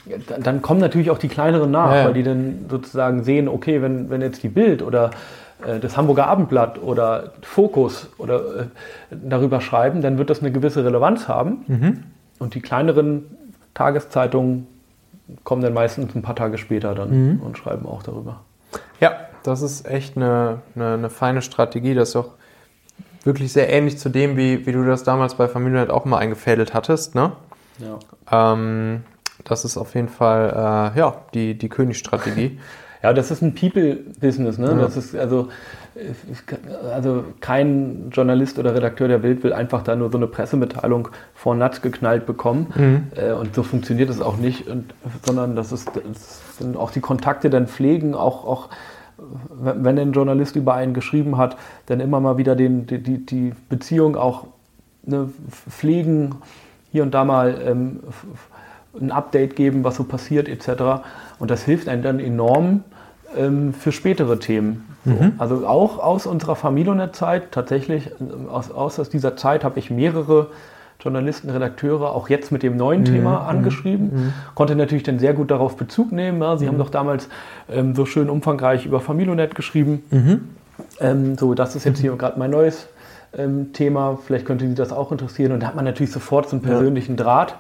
dann 0.43 0.63
kommen 0.63 0.81
natürlich 0.81 1.11
auch 1.11 1.19
die 1.19 1.29
kleineren 1.29 1.71
nach, 1.71 1.95
ja. 1.95 2.07
weil 2.07 2.15
die 2.15 2.23
dann 2.23 2.65
sozusagen 2.71 3.23
sehen, 3.23 3.49
okay, 3.49 3.83
wenn, 3.83 4.09
wenn 4.09 4.23
jetzt 4.23 4.43
die 4.43 4.49
Bild 4.49 4.83
oder 4.83 5.11
äh, 5.67 5.79
das 5.79 5.99
Hamburger 5.99 6.27
Abendblatt 6.27 6.83
oder 6.83 7.35
Fokus 7.43 8.09
oder 8.17 8.41
äh, 8.41 8.65
darüber 9.11 9.61
schreiben, 9.61 10.01
dann 10.01 10.17
wird 10.17 10.31
das 10.31 10.41
eine 10.41 10.51
gewisse 10.53 10.85
Relevanz 10.85 11.29
haben. 11.29 11.65
Mhm. 11.67 12.03
Und 12.39 12.55
die 12.55 12.63
kleineren 12.63 13.27
Tageszeitungen 13.75 14.67
kommen 15.45 15.61
dann 15.61 15.75
meistens 15.75 16.15
ein 16.15 16.23
paar 16.23 16.35
Tage 16.35 16.57
später 16.57 16.95
dann 16.95 17.35
mhm. 17.35 17.41
und 17.43 17.59
schreiben 17.59 17.85
auch 17.87 18.03
darüber. 18.03 18.41
Ja, 19.01 19.13
das 19.43 19.61
ist 19.61 19.87
echt 19.87 20.17
eine, 20.17 20.63
eine, 20.75 20.95
eine 20.95 21.11
feine 21.11 21.43
Strategie. 21.43 21.95
Das 21.95 22.11
ist 22.11 22.17
auch 22.17 22.31
wirklich 23.23 23.53
sehr 23.53 23.71
ähnlich 23.71 23.99
zu 23.99 24.09
dem, 24.09 24.39
wie, 24.39 24.67
wie 24.67 24.73
du 24.73 24.85
das 24.85 25.05
damals 25.05 25.35
bei 25.35 25.47
Familiennet 25.47 25.91
auch 25.91 26.05
mal 26.07 26.19
eingefädelt 26.19 26.75
hattest. 26.75 27.15
Ne? 27.15 27.33
Ja. 27.81 28.53
Ähm, 28.53 29.03
das 29.45 29.65
ist 29.65 29.77
auf 29.77 29.95
jeden 29.95 30.09
Fall 30.09 30.93
äh, 30.95 30.99
ja, 30.99 31.23
die, 31.35 31.57
die 31.57 31.69
Königsstrategie. 31.69 32.59
Ja, 33.03 33.15
das 33.15 33.31
ist 33.31 33.41
ein 33.41 33.55
People-Business. 33.55 34.59
Ne? 34.59 34.67
Ja. 34.67 34.75
Das 34.75 34.97
ist 34.97 35.17
also, 35.17 35.49
also 36.93 37.25
kein 37.41 38.11
Journalist 38.11 38.59
oder 38.59 38.75
Redakteur 38.75 39.09
der 39.09 39.23
Welt 39.23 39.43
will 39.43 39.55
einfach 39.55 39.83
da 39.83 39.97
nur 39.97 40.11
so 40.11 40.19
eine 40.19 40.27
Pressemitteilung 40.27 41.09
vor 41.35 41.55
Natz 41.55 41.81
geknallt 41.81 42.27
bekommen. 42.27 42.67
Mhm. 42.75 43.07
Äh, 43.17 43.33
und 43.33 43.55
so 43.55 43.63
funktioniert 43.63 44.11
es 44.11 44.21
auch 44.21 44.37
nicht, 44.37 44.69
und, 44.69 44.93
sondern 45.25 45.57
das 45.57 45.73
ist, 45.73 45.91
das 45.95 46.59
sind 46.59 46.77
auch 46.77 46.91
die 46.91 47.01
Kontakte 47.01 47.49
dann 47.49 47.69
pflegen, 47.69 48.15
auch, 48.15 48.45
auch 48.45 48.69
wenn 49.17 49.99
ein 49.99 50.13
Journalist 50.13 50.57
über 50.57 50.75
einen 50.75 50.95
geschrieben 50.95 51.37
hat, 51.37 51.57
dann 51.87 52.01
immer 52.01 52.21
mal 52.21 52.37
wieder 52.39 52.57
den, 52.57 52.87
die, 52.87 53.25
die 53.25 53.53
Beziehung 53.69 54.17
auch 54.17 54.47
ne, 55.05 55.31
pflegen 55.49 56.37
hier 56.93 57.03
und 57.03 57.13
da 57.13 57.25
mal 57.25 57.61
ähm, 57.65 58.01
ein 59.01 59.13
Update 59.13 59.57
geben, 59.57 59.85
was 59.85 59.97
so 59.97 60.05
passiert 60.05 60.49
etc. 60.49 61.03
Und 61.39 61.51
das 61.51 61.63
hilft 61.63 61.89
einem 61.89 62.03
dann 62.03 62.21
enorm 62.21 62.85
ähm, 63.37 63.73
für 63.73 63.93
spätere 63.93 64.39
Themen. 64.39 64.87
So. 65.05 65.13
Mhm. 65.13 65.33
Also 65.39 65.67
auch 65.67 65.99
aus 65.99 66.27
unserer 66.27 66.57
Familionet-Zeit, 66.57 67.53
tatsächlich 67.53 68.11
ähm, 68.21 68.49
aus, 68.49 68.71
aus 68.71 69.09
dieser 69.09 69.37
Zeit 69.37 69.65
habe 69.65 69.79
ich 69.79 69.91
mehrere 69.91 70.49
Journalisten, 71.01 71.49
Redakteure 71.49 72.15
auch 72.15 72.29
jetzt 72.29 72.53
mit 72.53 72.63
dem 72.63 72.77
neuen 72.77 73.01
mhm. 73.01 73.07
Thema 73.07 73.41
mhm. 73.41 73.49
angeschrieben. 73.49 74.11
Mhm. 74.13 74.33
Konnte 74.55 74.77
natürlich 74.77 75.05
dann 75.05 75.19
sehr 75.19 75.33
gut 75.33 75.51
darauf 75.51 75.77
Bezug 75.77 76.13
nehmen. 76.13 76.43
Ja. 76.43 76.57
Sie 76.57 76.67
haben 76.67 76.75
mhm. 76.75 76.81
doch 76.81 76.91
damals 76.91 77.29
ähm, 77.71 77.95
so 77.95 78.05
schön 78.05 78.29
umfangreich 78.29 78.87
über 78.87 79.01
Familionet 79.01 79.55
geschrieben. 79.55 80.03
Mhm. 80.11 80.49
Ähm, 81.01 81.39
so, 81.39 81.55
das 81.55 81.77
ist 81.77 81.85
jetzt 81.85 82.01
hier 82.01 82.15
gerade 82.17 82.39
mein 82.39 82.51
neues 82.51 82.89
ähm, 83.37 83.73
Thema. 83.73 84.19
Vielleicht 84.25 84.47
könnte 84.47 84.69
Sie 84.69 84.75
das 84.75 84.93
auch 84.93 85.13
interessieren. 85.13 85.53
Und 85.53 85.61
da 85.61 85.69
hat 85.69 85.77
man 85.77 85.85
natürlich 85.85 86.13
sofort 86.13 86.49
so 86.49 86.57
einen 86.57 86.63
persönlichen 86.63 87.17
ja. 87.17 87.25
Draht 87.25 87.57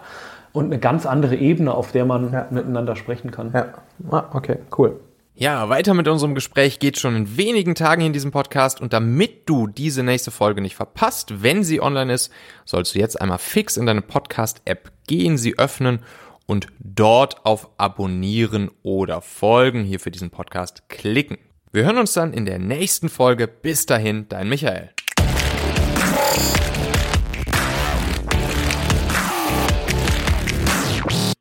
und 0.52 0.66
eine 0.66 0.78
ganz 0.78 1.06
andere 1.06 1.36
Ebene, 1.36 1.74
auf 1.74 1.92
der 1.92 2.04
man 2.04 2.32
ja. 2.32 2.46
miteinander 2.50 2.96
sprechen 2.96 3.30
kann. 3.30 3.52
Ja, 3.52 3.66
ah, 4.10 4.24
okay, 4.32 4.58
cool. 4.76 5.00
Ja, 5.34 5.70
weiter 5.70 5.94
mit 5.94 6.06
unserem 6.06 6.34
Gespräch 6.34 6.80
geht 6.80 6.98
schon 6.98 7.16
in 7.16 7.36
wenigen 7.38 7.74
Tagen 7.74 8.02
in 8.02 8.12
diesem 8.12 8.30
Podcast 8.30 8.80
und 8.82 8.92
damit 8.92 9.48
du 9.48 9.68
diese 9.68 10.02
nächste 10.02 10.30
Folge 10.30 10.60
nicht 10.60 10.76
verpasst, 10.76 11.42
wenn 11.42 11.64
sie 11.64 11.80
online 11.80 12.12
ist, 12.12 12.30
sollst 12.66 12.94
du 12.94 12.98
jetzt 12.98 13.18
einmal 13.18 13.38
fix 13.38 13.78
in 13.78 13.86
deine 13.86 14.02
Podcast-App 14.02 14.92
gehen, 15.06 15.38
sie 15.38 15.58
öffnen 15.58 16.00
und 16.44 16.66
dort 16.78 17.46
auf 17.46 17.70
Abonnieren 17.78 18.70
oder 18.82 19.22
Folgen 19.22 19.84
hier 19.84 20.00
für 20.00 20.10
diesen 20.10 20.28
Podcast 20.28 20.90
klicken. 20.90 21.38
Wir 21.72 21.84
hören 21.84 21.98
uns 21.98 22.12
dann 22.12 22.34
in 22.34 22.44
der 22.44 22.58
nächsten 22.58 23.08
Folge. 23.08 23.46
Bis 23.46 23.86
dahin, 23.86 24.28
dein 24.28 24.48
Michael. 24.48 24.90